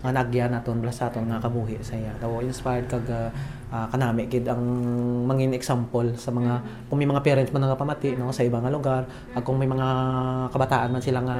nga 0.04 0.10
nagya 0.12 0.44
naton 0.52 0.84
bla 0.84 0.92
sa 0.92 1.08
aton 1.08 1.24
nga 1.24 1.40
kabuhi 1.40 1.80
sa 1.80 1.96
iya. 1.96 2.12
Daw 2.20 2.44
inspired 2.44 2.92
kag 2.92 3.08
uh, 3.08 3.32
uh, 3.74 3.86
kanami 3.90 4.30
kid 4.30 4.46
ang 4.46 4.62
mangin 5.26 5.50
example 5.50 6.14
sa 6.14 6.30
mga 6.30 6.62
kung 6.86 7.02
may 7.02 7.08
mga 7.10 7.22
parents 7.26 7.50
man 7.50 7.66
nga 7.66 7.74
pamati 7.74 8.14
no 8.14 8.30
sa 8.30 8.46
ibang 8.46 8.62
nga 8.62 8.70
lugar 8.70 9.02
ag 9.34 9.42
kung 9.42 9.58
may 9.58 9.66
mga 9.66 9.88
kabataan 10.54 10.94
man 10.94 11.02
sila 11.02 11.20
nga 11.26 11.36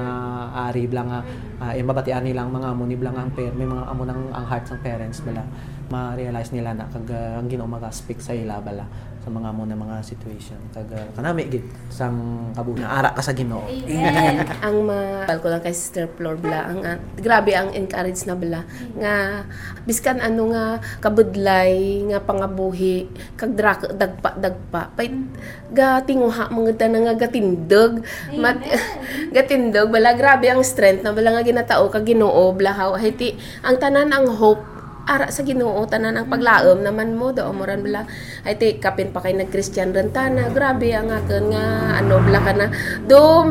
ari 0.67 0.91
bla 0.91 1.01
nga 1.07 1.19
uh, 1.63 1.71
mabatian 1.79 2.27
nila 2.27 2.43
ang 2.43 2.51
mga 2.51 2.67
amo 2.75 2.83
ni 2.83 2.99
bla 2.99 3.15
nga 3.15 3.23
ang 3.23 3.31
per 3.31 3.55
may 3.55 3.67
mga 3.67 3.83
amo 3.87 4.03
ng 4.03 4.21
ang 4.35 4.45
hearts 4.45 4.75
ng 4.75 4.81
parents 4.83 5.23
bala 5.23 5.47
ma-realize 5.87 6.51
nila 6.51 6.75
na 6.75 6.91
kag 6.91 7.07
uh, 7.07 7.39
ang 7.39 7.47
Ginoo 7.47 7.69
maga-speak 7.69 8.19
sa 8.19 8.35
ila 8.35 8.59
bala 8.59 8.83
sa 9.25 9.33
mga 9.33 9.49
mo 9.57 9.65
na 9.65 9.73
mga 9.73 10.05
situation. 10.05 10.61
Uh, 10.77 10.85
kanami 11.17 11.49
gid 11.49 11.65
sang 11.89 12.53
kabuhi 12.53 12.85
nga 12.85 12.93
ara 13.01 13.09
ka 13.09 13.25
sa 13.25 13.33
Ginoo. 13.33 13.65
Amen. 13.65 14.45
ang 14.61 14.85
mahal 14.85 15.41
ko 15.41 15.49
lang 15.49 15.65
kay 15.65 15.73
Sister 15.73 16.05
Flor 16.13 16.37
bla 16.37 16.69
ang 16.69 16.85
ah, 16.85 17.01
grabe 17.17 17.57
ang 17.57 17.73
encourage 17.73 18.21
na 18.29 18.37
bla 18.37 18.61
nga 19.01 19.41
biskan 19.89 20.21
ano 20.21 20.53
nga 20.53 20.77
kabudlay 21.01 22.05
nga 22.13 22.21
pangabuhi 22.21 23.09
kag 23.33 23.57
drak, 23.57 23.97
dagpa 23.97 24.37
dagpa. 24.37 24.93
Pay 24.93 25.09
ga 25.73 26.05
tinguha 26.05 26.53
mga 26.53 26.77
ta 26.77 26.85
nga 26.85 27.17
gatindog. 27.17 28.05
Mat 28.37 28.61
gatindog 29.35 29.89
bala 29.89 30.13
grabe 30.13 30.53
ang 30.53 30.61
strength 30.61 31.01
na 31.01 31.09
bala 31.09 31.33
nga 31.33 31.41
ginatao 31.41 31.89
kag 31.89 32.05
Ginoo 32.05 32.53
bla 32.53 32.77
how 32.77 32.93
hiti 32.93 33.33
ang 33.65 33.81
tanan 33.81 34.13
ang 34.13 34.29
hope 34.29 34.74
ara 35.05 35.29
sa 35.29 35.45
Ginoo 35.45 35.85
tanan 35.85 36.17
ang 36.17 36.27
paglaom 36.27 36.81
naman 36.81 37.13
mo 37.13 37.29
do 37.31 37.45
moran 37.53 37.85
bala. 37.85 38.09
Ay 38.43 38.57
ti 38.57 38.81
kapin 38.81 39.13
pa 39.13 39.21
kay 39.21 39.37
nag-Christian 39.37 39.93
ren 39.93 40.09
tana 40.09 40.49
grabe 40.49 40.89
ang 40.91 41.13
akin 41.13 41.43
nga 41.53 41.65
ano 42.01 42.21
bala 42.21 42.39
ka 42.41 42.53
na. 42.57 42.67
Do 43.05 43.49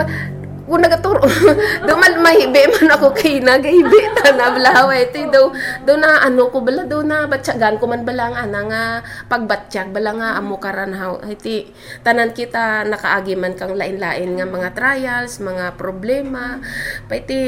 kung 0.64 0.80
nagaturo 0.80 1.24
do 1.86 1.92
mal 1.96 2.14
mahibi 2.20 2.64
man 2.72 2.96
ako 2.96 3.12
kay 3.12 3.40
nagahibi 3.40 4.00
tana 4.16 4.52
bala 4.52 4.88
way 4.88 5.06
ti 5.12 5.28
do 5.28 5.52
do 5.84 5.94
na 6.00 6.24
ano 6.24 6.48
ko 6.48 6.64
bala 6.64 6.88
do 6.88 7.04
na 7.04 7.28
batyagan 7.28 7.76
ko 7.76 7.84
man 7.84 8.02
bala 8.02 8.32
nga 8.32 8.40
ana 8.48 8.60
nga 8.68 8.82
pagbatyag 9.28 9.92
bala 9.92 10.16
nga 10.16 10.28
amo 10.40 10.56
karan 10.56 10.96
haw 10.96 11.20
ti 11.36 11.68
tanan 12.00 12.32
kita 12.32 12.88
nakaagi 12.88 13.36
man 13.36 13.52
kang 13.58 13.76
lain-lain 13.76 14.38
nga 14.38 14.46
mga 14.48 14.68
trials 14.72 15.42
mga 15.42 15.76
problema. 15.76 16.62
Pay 17.10 17.20
ti 17.26 17.40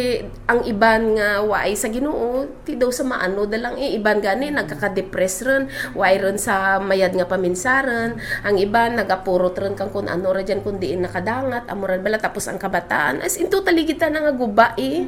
ang 0.50 0.62
iban 0.68 1.16
nga 1.16 1.40
waay 1.40 1.72
sa 1.78 1.88
Ginoo 1.88 2.44
ti 2.66 2.76
daw 2.76 2.92
sa 2.92 3.06
maano 3.06 3.48
dalang 3.48 3.78
eh, 3.80 3.96
iban 3.96 4.20
gani 4.20 4.52
nagkaka-depress 4.52 5.36
ren 5.46 5.62
waay 5.96 6.20
ren 6.20 6.36
sa 6.36 6.82
mayad 6.82 7.14
nga 7.16 7.24
paminsaran. 7.24 8.18
Ang 8.44 8.56
iban 8.60 8.98
nagapurot 8.98 9.56
ren 9.56 9.78
kang 9.78 9.88
kun 9.88 10.10
ano 10.10 10.34
ra 10.34 10.42
dyan 10.42 10.60
kun 10.60 10.76
diin 10.76 11.00
nakadangat 11.00 11.70
amuran 11.70 12.02
bala 12.02 12.18
tapos 12.20 12.50
ang 12.50 12.58
kabataan 12.60 13.05
as 13.22 13.38
in 13.38 13.46
totally 13.46 13.86
kita 13.86 14.10
na 14.10 14.26
nga 14.26 14.34
guba 14.34 14.74
eh. 14.74 15.06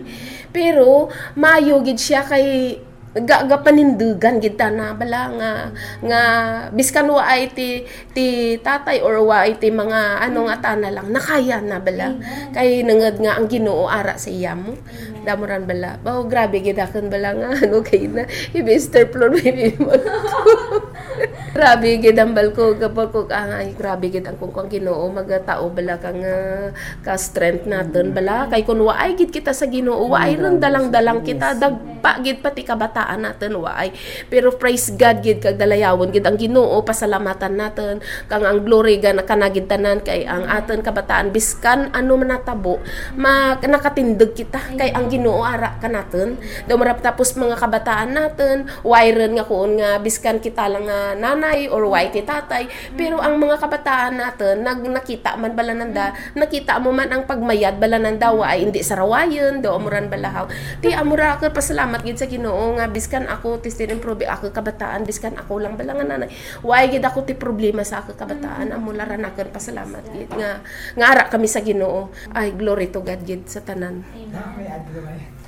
Pero 0.54 1.10
mayo 1.34 1.82
gid 1.82 1.98
siya 1.98 2.22
kay 2.22 2.78
ga, 3.16 3.44
ga 3.48 3.58
panindugan 3.64 4.38
gid 4.38 4.54
ta 4.54 4.70
na 4.70 4.94
bala 4.94 5.32
nga 5.34 5.50
nga 6.04 6.20
biskan 6.70 7.08
wa 7.10 7.24
ay 7.24 7.50
ti 7.50 7.82
ti 8.14 8.56
tatay 8.60 9.02
or 9.02 9.18
wa 9.24 9.42
ay 9.42 9.58
ti 9.58 9.72
mga 9.72 10.22
ano 10.22 10.46
nga 10.46 10.56
tana 10.62 10.88
lang 10.94 11.10
nakaya 11.10 11.58
na 11.58 11.82
bala. 11.82 12.14
Kay 12.54 12.86
nangad 12.86 13.18
nga 13.18 13.34
ang 13.36 13.50
Ginoo 13.50 13.90
ara 13.90 14.14
sa 14.20 14.30
iya 14.30 14.54
mo. 14.54 14.78
Damoran 15.26 15.66
bala. 15.66 15.98
Bao 16.00 16.24
grabe 16.30 16.62
gid 16.62 16.78
akon 16.78 17.10
bala 17.10 17.34
nga 17.34 17.48
ano 17.66 17.82
kay 17.82 18.06
na 18.06 18.28
i 18.54 18.62
Mr. 18.62 19.10
Flor 19.10 19.34
baby 19.34 19.74
mo 19.80 19.92
grabe 21.52 22.00
gid 22.00 22.18
ang 22.18 22.36
balko 22.36 22.76
kapag 22.76 23.08
ko 23.12 23.24
ang 23.32 23.50
ay 23.52 23.72
grabe 23.72 24.12
gid 24.12 24.26
ang 24.28 24.36
kung 24.36 24.52
kung 24.52 24.68
Ginoo 24.68 25.08
magatao 25.08 25.72
bala 25.72 25.96
ka 25.96 26.12
nga 26.12 26.36
ka 27.00 27.14
strength 27.16 27.64
naton 27.64 28.12
bala 28.12 28.50
kay 28.52 28.64
kun 28.64 28.80
wa 28.84 28.96
ay 28.96 29.16
gid 29.16 29.32
kita 29.32 29.56
sa 29.56 29.64
Ginoo 29.68 30.12
wa 30.12 30.24
ay 30.24 30.36
ron 30.36 30.60
dalang-dalang 30.60 31.24
kita 31.24 31.56
dagpa 31.56 32.20
gid 32.20 32.44
pati 32.44 32.62
kabataan 32.62 33.24
natin 33.24 33.58
waay. 33.58 33.90
Pero 34.28 34.54
praise 34.54 34.92
God 34.92 35.24
gid 35.24 35.40
kag 35.40 35.56
dalayawon 35.56 36.12
gid 36.12 36.24
ang 36.28 36.36
Ginoo 36.36 36.80
pasalamatan 36.84 37.54
natin 37.56 37.94
kang 38.28 38.44
ang 38.44 38.64
glory 38.64 39.00
ga 39.00 39.16
nakanagid 39.16 39.68
tanan 39.68 40.04
kay 40.04 40.28
ang 40.28 40.44
aton 40.46 40.84
kabataan 40.84 41.32
biskan 41.32 41.90
ano 41.96 42.16
man 42.20 42.32
natabo 42.34 42.80
ma 43.16 43.56
nakatindog 43.58 44.36
kita 44.36 44.76
kay 44.76 44.92
ang 44.92 45.08
Ginoo 45.08 45.40
ara 45.40 45.80
ka 45.80 45.88
natin 45.88 46.36
daw 46.68 46.76
marap 46.76 47.00
tapos 47.00 47.34
mga 47.34 47.56
kabataan 47.56 48.10
natin 48.12 48.56
why 48.84 49.08
ron 49.12 49.36
nga 49.36 49.44
kuon 49.48 49.80
nga 49.80 49.96
biskan 50.00 50.38
kita 50.40 50.68
lang 50.68 50.84
nga 50.88 51.16
nanay 51.38 51.70
or 51.70 51.86
why 51.86 52.10
ti 52.10 52.26
tatay. 52.26 52.66
Pero 52.98 53.22
ang 53.22 53.38
mga 53.38 53.62
kabataan 53.62 54.18
natin 54.18 54.66
nag 54.66 54.82
nakita 54.82 55.38
man 55.38 55.54
bala 55.54 55.70
nanda 55.70 56.10
nakita 56.34 56.82
mo 56.82 56.90
man 56.90 57.06
ang 57.14 57.22
pagmayad 57.22 57.78
bala 57.78 58.02
nanda 58.02 58.34
ay 58.34 58.66
hindi 58.66 58.82
sarawayon 58.82 59.62
do 59.62 59.70
amuran 59.70 60.10
balahaw 60.10 60.50
ti 60.82 60.90
amura 60.90 61.38
ka 61.38 61.54
pasalamat 61.54 62.02
gid 62.02 62.18
sa 62.18 62.26
Ginoo 62.26 62.74
nga 62.74 62.90
biskan 62.90 63.30
ako 63.30 63.62
ti 63.62 63.70
improve 63.86 64.26
ako 64.26 64.50
kabataan 64.50 65.06
biskan 65.06 65.38
ako 65.38 65.62
lang 65.62 65.78
bala 65.78 65.94
nga 65.94 66.04
nanay. 66.04 66.28
Why 66.66 66.90
gid 66.90 67.06
ako 67.06 67.22
ti 67.22 67.38
problema 67.38 67.86
sa 67.86 68.02
ako 68.02 68.18
kabataan? 68.18 68.74
Amo 68.74 68.90
laran 68.90 69.22
ako 69.22 69.54
pasalamat 69.54 70.02
gid 70.10 70.28
nga 70.34 70.60
nga 70.98 71.06
ara 71.06 71.30
kami 71.30 71.46
sa 71.46 71.62
Ginoo. 71.62 72.10
Ay 72.34 72.50
glory 72.50 72.90
to 72.90 72.98
God 73.00 73.22
gid 73.22 73.46
sa 73.46 73.62
tanan. 73.62 74.02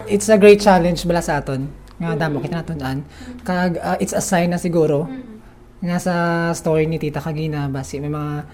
It's 0.07 0.31
a 0.31 0.39
great 0.39 0.63
challenge 0.63 1.03
bala 1.03 1.21
sa 1.21 1.43
aton. 1.43 1.69
Nga 2.01 2.17
damo 2.17 2.41
kita 2.41 2.65
natunan. 2.65 3.05
Kag 3.45 3.77
uh, 3.77 3.99
it's 4.01 4.17
a 4.17 4.25
sign 4.25 4.55
na 4.55 4.61
siguro 4.61 5.05
nga 5.81 5.97
sa 5.97 6.15
story 6.53 6.85
ni 6.85 7.01
Tita 7.01 7.25
Kagina 7.25 7.73
basi 7.73 8.01
may 8.05 8.13
mga 8.13 8.45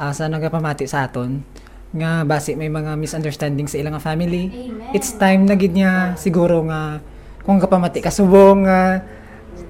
uh, 0.00 0.12
sa 0.16 0.32
nagapamati 0.32 0.88
sa 0.88 1.04
aton. 1.04 1.44
Nga 1.92 2.24
basi 2.24 2.56
may 2.56 2.72
mga 2.72 2.96
misunderstanding 2.96 3.68
sa 3.68 3.76
ilang 3.76 4.00
family. 4.00 4.48
It's 4.96 5.12
time 5.20 5.44
na 5.44 5.60
gid 5.60 5.76
niya 5.76 6.16
siguro 6.16 6.64
nga 6.64 7.04
kung 7.44 7.60
kapamati 7.60 8.00
ka 8.00 8.08
subong 8.08 8.64
nga 8.64 9.04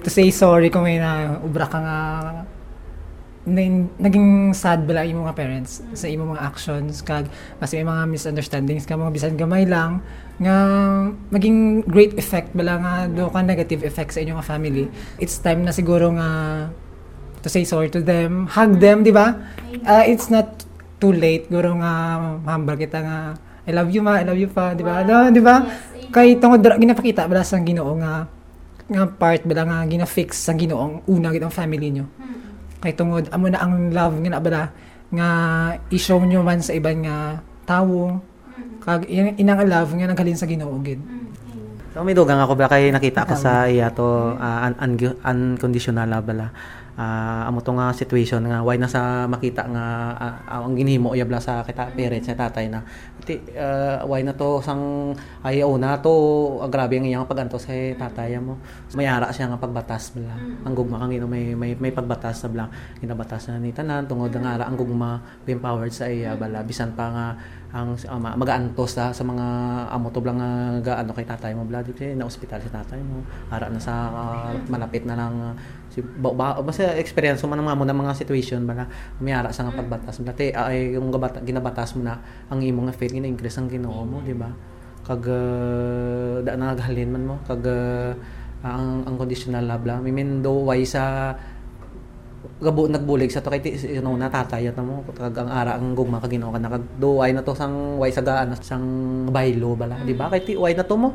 to 0.01 0.09
say 0.09 0.31
sorry 0.31 0.71
kung 0.71 0.87
may 0.87 1.01
na 1.01 1.41
ubra 1.43 1.67
ka 1.67 1.79
nga 1.81 1.97
na- 3.41 3.89
naging 3.97 4.53
sad 4.53 4.85
bala 4.85 5.01
imo 5.01 5.25
mga 5.25 5.33
parents 5.33 5.81
sa 5.97 6.05
imo 6.07 6.29
mga 6.29 6.45
actions. 6.45 7.01
Kag 7.01 7.27
kasi 7.59 7.81
may 7.81 7.87
mga 7.89 8.03
misunderstandings 8.07 8.85
ka 8.87 8.95
mga 8.95 9.11
bisan 9.11 9.35
gamay 9.35 9.65
lang 9.67 9.99
nga 10.39 10.55
maging 11.33 11.83
great 11.89 12.15
effect 12.15 12.53
bala 12.53 12.77
nga 12.79 12.93
do 13.09 13.27
ka 13.33 13.41
negative 13.43 13.81
effect 13.83 14.13
sa 14.15 14.21
inyong 14.23 14.39
nga 14.39 14.47
family. 14.47 14.85
It's 15.17 15.41
time 15.41 15.65
na 15.65 15.73
siguro 15.73 16.13
nga 16.15 16.29
to 17.41 17.49
say 17.49 17.65
sorry 17.65 17.89
to 17.89 17.99
them 17.99 18.45
hug 18.47 18.77
them 18.77 19.01
di 19.01 19.11
ba 19.11 19.37
Uh, 19.81 20.05
it's 20.05 20.29
not 20.29 20.61
too 21.01 21.09
late 21.09 21.49
guro 21.49 21.73
nga 21.81 22.21
humble 22.45 22.77
kita 22.77 23.01
nga 23.01 23.17
I 23.61 23.73
love 23.73 23.89
you 23.89 24.01
ma, 24.01 24.17
I 24.17 24.25
love 24.25 24.37
you 24.37 24.49
pa, 24.49 24.73
di 24.73 24.81
ba? 24.81 25.05
Ano, 25.05 25.29
di 25.29 25.37
ba? 25.37 25.61
Kay 26.09 26.37
tungod 26.37 26.61
dra 26.61 26.77
ginapakita 26.77 27.29
bala 27.29 27.41
sa 27.41 27.61
Ginoo 27.61 27.93
nga 27.97 28.25
nga 28.85 29.03
part 29.07 29.45
bala 29.45 29.63
nga 29.63 29.77
gina-fix 29.87 30.43
sa 30.43 30.51
Ginoo 30.51 30.81
ang 30.81 30.93
una 31.07 31.29
gid 31.31 31.45
ang 31.45 31.53
family 31.53 31.93
nyo. 31.93 32.05
Kay 32.81 32.93
tungod 32.97 33.29
amo 33.29 33.47
na 33.47 33.61
ang 33.61 33.93
love 33.93 34.17
nga 34.17 34.41
bala 34.41 34.61
nga 35.13 35.27
i-show 35.93 36.19
nyo 36.21 36.41
man 36.41 36.59
sa 36.59 36.73
iban 36.73 37.05
nga 37.05 37.39
tawo. 37.63 38.17
Kag 38.81 39.05
in- 39.07 39.37
inang 39.37 39.61
love 39.69 39.93
nga 39.93 40.09
naghalin 40.09 40.35
sa 40.35 40.49
Ginoo 40.49 40.73
gid. 40.81 40.99
So 41.93 42.01
may 42.01 42.17
dugang 42.17 42.41
ako 42.41 42.57
ba 42.57 42.65
kay 42.65 42.89
nakita 42.89 43.29
ko 43.29 43.37
sa 43.37 43.69
iya 43.69 43.93
to 43.93 44.35
ah, 44.35 44.67
un- 44.67 44.77
un- 44.99 45.17
unconditional 45.21 46.09
love 46.09 46.25
bala. 46.27 46.49
Ah, 47.01 47.49
amo 47.49 47.65
to 47.65 47.73
nga 47.73 47.89
situation 47.97 48.45
nga 48.45 48.61
why 48.61 48.77
nasa 48.77 49.25
makita 49.25 49.65
nga 49.73 49.85
ah, 50.21 50.61
ang 50.61 50.77
ginhimo 50.77 51.17
iya 51.17 51.25
bala 51.25 51.41
sa 51.41 51.65
kita 51.65 51.97
parents 51.97 52.29
sa 52.29 52.37
tatay 52.37 52.69
na 52.69 52.85
ti 53.25 53.41
ah, 53.57 54.05
why 54.05 54.21
na 54.21 54.37
to 54.37 54.61
sang 54.61 55.09
ayaw 55.41 55.81
na 55.81 55.97
to 55.97 56.13
ah, 56.61 56.69
grabe 56.69 57.01
ang 57.01 57.09
iyang 57.09 57.25
paganto 57.25 57.57
sa 57.57 57.73
tatay 57.73 58.37
mo. 58.37 58.61
May 58.93 59.09
ara 59.09 59.33
siya 59.33 59.49
nga 59.49 59.57
pagbatas 59.57 60.13
bala. 60.13 60.37
Ang 60.61 60.73
gugma 60.77 61.01
kang 61.01 61.09
ino 61.09 61.25
may 61.25 61.57
may 61.57 61.73
may 61.73 61.89
pagbatas 61.89 62.45
sa 62.45 62.47
bala. 62.53 62.69
Ginabatas 63.01 63.49
na 63.49 63.57
ni 63.57 63.73
tanan 63.73 64.05
tungod 64.05 64.29
nga 64.29 64.61
ara 64.61 64.69
ang 64.69 64.77
gugma 64.77 65.25
empowered 65.49 65.89
sa 65.89 66.05
iya 66.05 66.37
bala 66.37 66.61
bisan 66.61 66.93
pa 66.93 67.09
nga 67.09 67.25
ang 67.71 67.95
ama 68.11 68.35
mag-aantos 68.35 68.99
sa 68.99 69.15
sa 69.15 69.23
mga 69.23 69.47
amo 69.95 70.11
to 70.11 70.19
blang 70.19 70.35
nga 70.35 70.51
gaano 70.83 71.15
kay 71.15 71.23
tatay 71.23 71.55
mo 71.55 71.63
blood 71.63 71.87
kasi 71.95 72.19
na 72.19 72.27
ospital 72.27 72.59
si 72.59 72.67
tatay 72.67 72.99
mo. 72.99 73.23
Ara 73.47 73.71
na 73.71 73.79
sa 73.79 74.11
ah, 74.11 74.51
malapit 74.67 75.07
na 75.07 75.15
lang 75.15 75.33
ah, 75.39 75.55
si 75.87 76.03
ba, 76.03 76.35
ba 76.35 76.59
basta 76.59 76.99
experience 76.99 77.39
mo 77.47 77.55
man 77.55 77.63
mga 77.63 77.87
na 77.87 77.95
mga 77.95 78.13
situation 78.19 78.67
bala 78.67 78.91
may 79.23 79.31
ara 79.31 79.55
sa 79.55 79.63
nga 79.63 79.79
pagbatas. 79.79 80.19
Dati 80.19 80.51
ay 80.51 80.99
yung 80.99 81.15
gabata, 81.15 81.39
ginabatas 81.39 81.95
mo 81.95 82.03
na 82.03 82.19
ang 82.51 82.59
imo 82.59 82.83
nga 82.83 82.93
faith 82.95 83.15
gina-increase 83.15 83.55
ang 83.55 83.71
Ginoo 83.71 84.03
mo 84.03 84.19
di 84.19 84.35
ba? 84.35 84.51
Kag 85.07 85.23
ah, 85.31 86.43
da 86.43 86.59
na 86.59 86.75
naghalin 86.75 87.07
man 87.07 87.23
mo. 87.23 87.35
Kag 87.47 87.63
ah, 87.71 88.11
ang 88.61 89.07
ang 89.09 89.15
conditional 89.17 89.65
love 89.65 89.89
lang 89.89 90.05
I 90.05 90.13
mean 90.13 90.45
do 90.45 90.53
why 90.53 90.83
sa 90.85 91.33
gabo 92.61 92.89
nagbulig 92.89 93.29
sa 93.29 93.41
to 93.41 93.53
kay 93.53 93.61
you 93.77 94.01
know, 94.01 94.17
natatay 94.17 94.65
at 94.65 94.77
mo 94.81 95.05
kag 95.13 95.33
ang 95.37 95.49
ara 95.49 95.77
ang 95.77 95.93
gugma 95.93 96.17
kag 96.17 96.33
Ginoo 96.33 96.49
ka 96.49 96.57
na 96.57 96.73
kag 96.73 96.85
duway 96.97 97.33
na 97.33 97.45
to 97.45 97.53
sang 97.53 98.01
way 98.01 98.09
sa 98.09 98.25
gaan 98.25 98.53
sang 98.61 98.85
baylo 99.29 99.77
bala 99.77 100.01
di 100.01 100.17
ba? 100.17 100.29
Kay 100.29 100.41
ti 100.41 100.53
way 100.57 100.73
na 100.73 100.85
to 100.85 100.97
mo. 100.97 101.13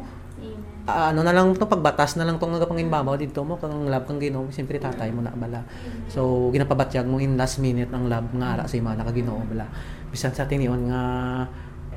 Ah, 0.86 1.10
ano 1.10 1.26
na 1.26 1.34
lang 1.34 1.50
to 1.50 1.66
pagbatas 1.66 2.14
na 2.14 2.22
lang 2.22 2.38
tong 2.38 2.54
nga 2.54 2.62
pangimbabaw 2.62 3.18
dito 3.18 3.42
mo 3.42 3.58
kang 3.58 3.90
love 3.90 4.06
kang 4.06 4.22
Ginoo 4.22 4.46
siyempre 4.54 4.78
tatay 4.78 5.10
mo 5.10 5.18
na 5.18 5.34
bala. 5.34 5.66
So 6.06 6.50
ginapabatyag 6.54 7.10
mo 7.10 7.18
in 7.18 7.34
last 7.34 7.58
minute 7.58 7.90
ang 7.90 8.06
love 8.06 8.30
nga 8.38 8.54
ara 8.54 8.64
sa 8.70 8.78
imana 8.78 9.02
kag 9.02 9.18
Ginoo 9.18 9.42
bala. 9.50 9.66
Bisan 10.14 10.30
sa 10.30 10.46
tinion 10.46 10.78
nga 10.86 11.02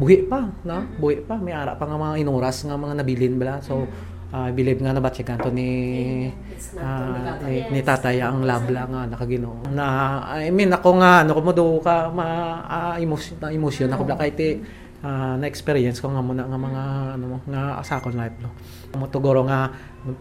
buhi 0.02 0.26
pa 0.26 0.50
na 0.66 0.82
buhi 0.98 1.22
pa 1.22 1.38
may 1.38 1.54
ara 1.54 1.78
pa 1.78 1.86
nga 1.86 2.02
mga 2.02 2.18
inuras 2.26 2.66
nga 2.66 2.74
mga 2.74 2.98
nabilin 2.98 3.38
bala. 3.38 3.62
So 3.62 3.86
ah, 3.86 4.19
I 4.30 4.54
believe 4.54 4.78
nga 4.78 4.94
nabatyagan 4.94 5.42
to 5.42 5.50
ni 5.50 5.70
ah, 6.78 7.42
ni, 7.50 7.66
ni 7.74 7.82
tatay 7.82 8.22
ang 8.22 8.46
lang 8.46 8.70
nga 8.70 9.10
nakaginoo. 9.10 9.74
Na 9.74 10.22
I 10.38 10.54
mean 10.54 10.70
ako 10.70 11.02
nga 11.02 11.26
ano 11.26 11.34
ko 11.34 11.42
mo 11.42 11.50
do 11.50 11.82
ka 11.82 12.14
ma 12.14 12.62
ah, 12.70 12.96
emotion 13.02 13.42
na 13.42 13.50
emotion 13.50 13.90
ako 13.90 14.06
bala 14.06 14.22
kay 14.22 14.62
ti 15.00 15.08
ah, 15.08 15.40
na 15.40 15.48
experience 15.48 16.04
ko 16.04 16.12
nga 16.12 16.20
muna 16.20 16.44
nga 16.44 16.60
mga 16.60 16.84
ano 17.16 17.40
nga 17.48 17.80
sa 17.88 18.04
akong 18.04 18.20
life 18.20 18.36
no? 18.44 18.52
Mo 19.00 19.08
tugoro 19.08 19.48
nga 19.48 19.72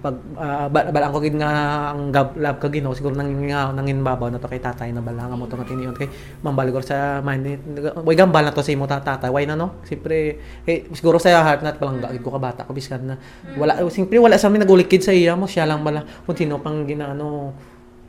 pag 0.03 0.19
uh, 0.39 0.67
balang 0.71 1.11
ko 1.15 1.19
gid 1.23 1.39
nga 1.39 1.51
ang 1.95 2.11
gab, 2.11 2.35
love 2.35 2.59
ka 2.59 2.67
Ginoo 2.71 2.95
siguro 2.95 3.15
nang 3.15 3.31
nga 3.47 3.71
nangin 3.71 4.03
babaw 4.03 4.27
na 4.31 4.43
to 4.43 4.51
kay 4.51 4.59
tatay 4.59 4.91
na 4.91 5.03
bala 5.03 5.27
nga 5.27 5.39
mo 5.39 5.47
to 5.47 5.55
nga 5.55 5.67
tiniyon. 5.67 5.95
Kay 5.95 6.07
mambaligor 6.43 6.83
sa 6.83 7.19
mind 7.23 7.43
ni 7.43 7.55
way 8.03 8.15
gambal 8.19 8.43
na 8.43 8.55
to 8.55 8.63
sa 8.63 8.75
imo 8.75 8.87
ta- 8.87 9.03
tatay? 9.03 9.31
Why 9.31 9.47
na 9.47 9.59
no? 9.59 9.83
Siyempre 9.87 10.39
eh, 10.67 10.87
siguro 10.95 11.19
sa 11.23 11.31
heart 11.43 11.63
nat 11.63 11.79
palangga 11.79 12.11
gid 12.15 12.23
ko 12.23 12.35
ka 12.35 12.41
bata 12.43 12.61
ko 12.67 12.75
biskan 12.75 13.03
na. 13.03 13.15
Wala 13.59 13.83
siyempre 13.91 14.19
wala 14.19 14.39
sa 14.39 14.47
amin 14.47 14.63
nagulikid 14.63 15.03
sa 15.03 15.15
iya 15.15 15.35
mo 15.35 15.51
siya 15.51 15.67
lang 15.67 15.83
bala. 15.83 16.07
Kung 16.27 16.35
sino 16.39 16.59
pang 16.63 16.87
ginaano 16.87 17.55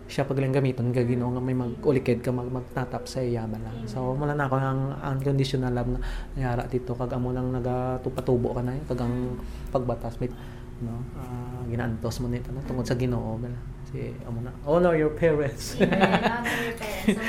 siya 0.10 0.26
pag 0.26 0.42
lang 0.42 0.50
gamiton 0.50 0.90
ka 0.90 1.06
Ginoo 1.06 1.30
nga 1.38 1.40
may 1.40 1.54
mag-ulikid 1.54 2.26
ka 2.26 2.34
mag 2.34 2.50
magtatap 2.50 3.06
sa 3.06 3.22
iya 3.22 3.46
bala 3.46 3.70
so 3.86 4.18
mula 4.18 4.34
na 4.34 4.50
ako 4.50 4.58
ang 4.58 4.98
unconditional 5.16 5.70
love 5.70 5.94
nga 5.94 6.02
nangyara 6.34 6.64
dito. 6.66 6.98
Kag 6.98 7.14
amo 7.14 7.30
nang 7.30 7.54
nagatupatubo 7.54 8.58
ka 8.58 8.62
na 8.66 8.74
yun. 8.74 8.86
Kag 8.90 9.00
ang 9.06 9.38
pagbatas 9.70 10.18
may 10.18 10.34
no 10.80 11.04
ah, 11.20 11.62
ginaantos 11.68 12.24
mo 12.24 12.32
nito 12.32 12.50
no? 12.50 12.66
Tungod 12.66 12.90
sa 12.90 12.98
Ginoo 12.98 13.38
bala. 13.38 13.60
Si 13.94 14.10
amo 14.26 14.42
na 14.42 14.52
honor 14.66 14.98
your 14.98 15.14
parents. 15.14 15.78
Honor 15.78 16.58
your 16.58 16.74
parents. 16.74 17.22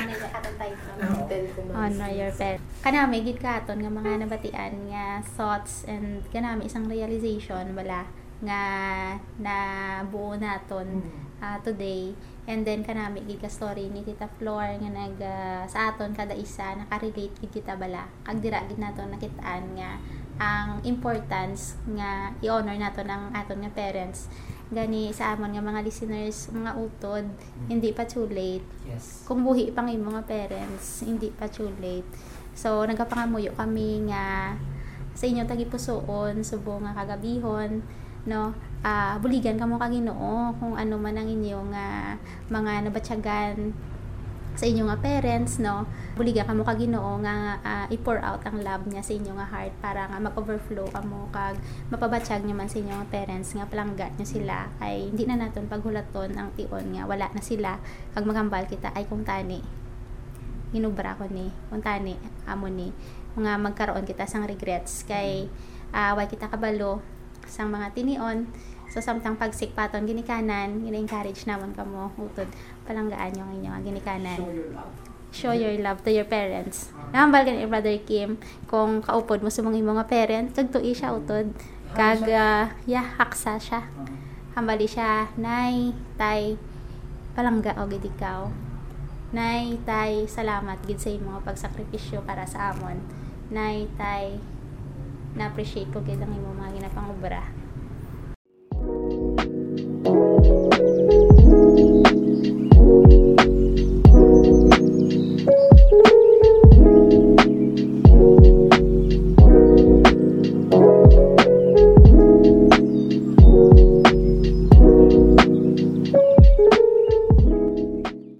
Kanami, 2.81 3.25
gid 3.25 3.41
katon 3.41 3.81
nga 3.81 3.93
mga 3.93 4.25
nabatian 4.25 4.73
nga 4.89 5.21
thoughts 5.25 5.85
and 5.85 6.21
kanami 6.33 6.69
isang 6.69 6.85
realization 6.89 7.77
wala 7.77 8.05
nga 8.41 8.63
na 9.37 9.57
buo 10.09 10.33
naton 10.37 11.05
ah, 11.45 11.61
today 11.61 12.13
and 12.49 12.65
then 12.65 12.81
kanami 12.81 13.25
gid 13.27 13.41
ka 13.41 13.49
story 13.49 13.93
ni 13.93 14.01
Tita 14.01 14.29
Flor 14.41 14.81
nga 14.81 14.91
nag 14.91 15.17
ah, 15.21 15.65
sa 15.69 15.93
aton 15.93 16.17
kada 16.17 16.33
isa 16.33 16.77
nakarelate 16.77 17.37
gid 17.41 17.53
kita 17.53 17.77
bala. 17.77 18.09
Kag 18.25 18.41
dira 18.41 18.65
gid 18.69 18.81
naton 18.81 19.13
nakitaan 19.13 19.77
nga 19.77 20.01
ang 20.41 20.81
importance 20.89 21.77
nga 21.93 22.33
i-honor 22.41 22.81
naton 22.81 23.09
ang 23.11 23.29
aton 23.37 23.61
nga 23.61 23.73
parents. 23.73 24.33
Gani 24.71 25.11
sa 25.11 25.35
amon 25.35 25.53
nga 25.53 25.61
mga 25.61 25.83
listeners 25.83 26.49
mga 26.49 26.73
utod 26.79 27.27
hindi 27.67 27.91
pa 27.91 28.07
too 28.07 28.31
late. 28.31 28.65
Yes. 28.87 29.27
kung 29.27 29.47
buhi 29.47 29.71
pang 29.71 29.87
imong 29.87 30.19
mga 30.19 30.27
parents, 30.27 31.07
hindi 31.07 31.31
pa 31.31 31.47
too 31.47 31.71
late. 31.79 32.07
So, 32.55 32.83
nagapangamuyo 32.83 33.55
kami 33.55 34.11
nga 34.11 34.59
sa 35.15 35.25
inyong 35.27 35.47
tagipusoon, 35.47 36.43
subo 36.43 36.83
nga 36.83 36.97
kagabihon, 36.97 37.83
no, 38.27 38.55
ah 38.81 39.21
buligan 39.21 39.61
kamo 39.61 39.77
ka 39.77 39.93
Ginoo 39.93 40.57
kung 40.57 40.73
ano 40.73 40.97
man 40.97 41.21
ang 41.21 41.29
inyong 41.29 41.69
nga 41.69 42.17
mga 42.49 42.89
nabatyagan 42.89 43.77
sa 44.61 44.67
inyong 44.67 44.93
nga 44.93 45.01
parents, 45.01 45.63
no, 45.63 45.87
buligan 46.19 46.45
kamo 46.45 46.67
ka 46.67 46.75
Ginoo 46.75 47.17
nga 47.23 47.61
ah, 47.63 47.87
i-pour 47.89 48.19
out 48.21 48.43
ang 48.45 48.61
love 48.61 48.85
niya 48.89 49.01
sa 49.01 49.15
inyong 49.15 49.39
nga 49.39 49.49
heart 49.49 49.73
para 49.79 50.05
nga 50.11 50.19
mag-overflow 50.19 50.85
kamo 50.91 51.31
kag 51.31 51.57
mapabatsyag 51.89 52.43
niyo 52.43 52.57
man 52.59 52.69
sa 52.69 52.83
inyong 52.83 53.01
nga 53.05 53.09
parents 53.09 53.57
nga 53.57 53.65
palangga 53.65 54.11
niyo 54.17 54.27
sila. 54.27 54.69
Ay 54.83 55.09
hindi 55.09 55.25
na 55.25 55.41
naton 55.41 55.71
paghulaton 55.71 56.35
ang 56.35 56.53
tion 56.57 56.93
nga 56.93 57.09
wala 57.09 57.31
na 57.33 57.41
sila. 57.41 57.79
Kag 58.13 58.27
magambal 58.27 58.67
kita 58.67 58.93
ay 58.93 59.07
kung 59.07 59.23
tani 59.25 59.63
ginubra 60.71 61.19
ko 61.19 61.27
ni 61.27 61.51
kung 61.67 61.83
tani 61.83 62.15
amo 62.47 62.71
ni 62.71 62.95
mga 63.35 63.59
magkaroon 63.65 64.05
kita 64.05 64.29
sang 64.29 64.45
regrets. 64.45 65.09
Kay 65.09 65.47
ah, 65.95 66.13
way 66.19 66.27
kita 66.29 66.51
kabalo 66.51 67.20
sang 67.47 67.73
mga 67.73 67.95
tinion 67.95 68.49
so 68.91 68.99
samtang 68.99 69.39
pagsikpaton 69.39 70.03
ginikanan 70.03 70.83
gina-encourage 70.83 71.47
namon 71.47 71.71
kamo 71.73 72.11
utod 72.19 72.51
palanggaan 72.85 73.39
yung 73.39 73.51
inyong 73.63 73.87
ginikanan 73.87 74.41
show 75.31 75.55
your 75.55 75.79
love 75.79 76.03
to 76.03 76.11
your 76.11 76.27
parents. 76.27 76.91
Nambal 77.15 77.47
ka 77.47 77.55
ni 77.55 77.67
Brother 77.67 77.99
Kim 78.03 78.39
kung 78.67 78.99
kaupod 79.03 79.43
mo 79.43 79.51
sa 79.51 79.63
mga 79.63 79.79
nga 79.79 80.07
parents, 80.07 80.55
kag 80.59 80.71
tui 80.75 80.93
siya 80.93 81.15
utod. 81.15 81.55
Kag 81.95 82.23
ah, 82.31 82.75
yeah, 82.87 83.07
haksa 83.19 83.59
siya. 83.59 83.87
Hambali 84.55 84.87
siya, 84.87 85.31
nay, 85.39 85.95
tay, 86.19 86.59
palangga 87.35 87.75
o 87.79 87.87
gid 87.87 88.03
ikaw. 88.03 88.51
Nay, 89.31 89.79
tay, 89.87 90.27
salamat 90.27 90.83
gid 90.87 90.99
sa 90.99 91.11
imong 91.11 91.47
pagsakripisyo 91.47 92.27
para 92.27 92.47
sa 92.47 92.75
amon. 92.75 92.99
Nay, 93.51 93.87
tay, 93.95 94.43
na-appreciate 95.37 95.91
ko 95.95 96.03
gid 96.03 96.19
ang 96.19 96.33
imong 96.35 96.57
mga 96.59 96.71
ginapangubra. 96.83 97.43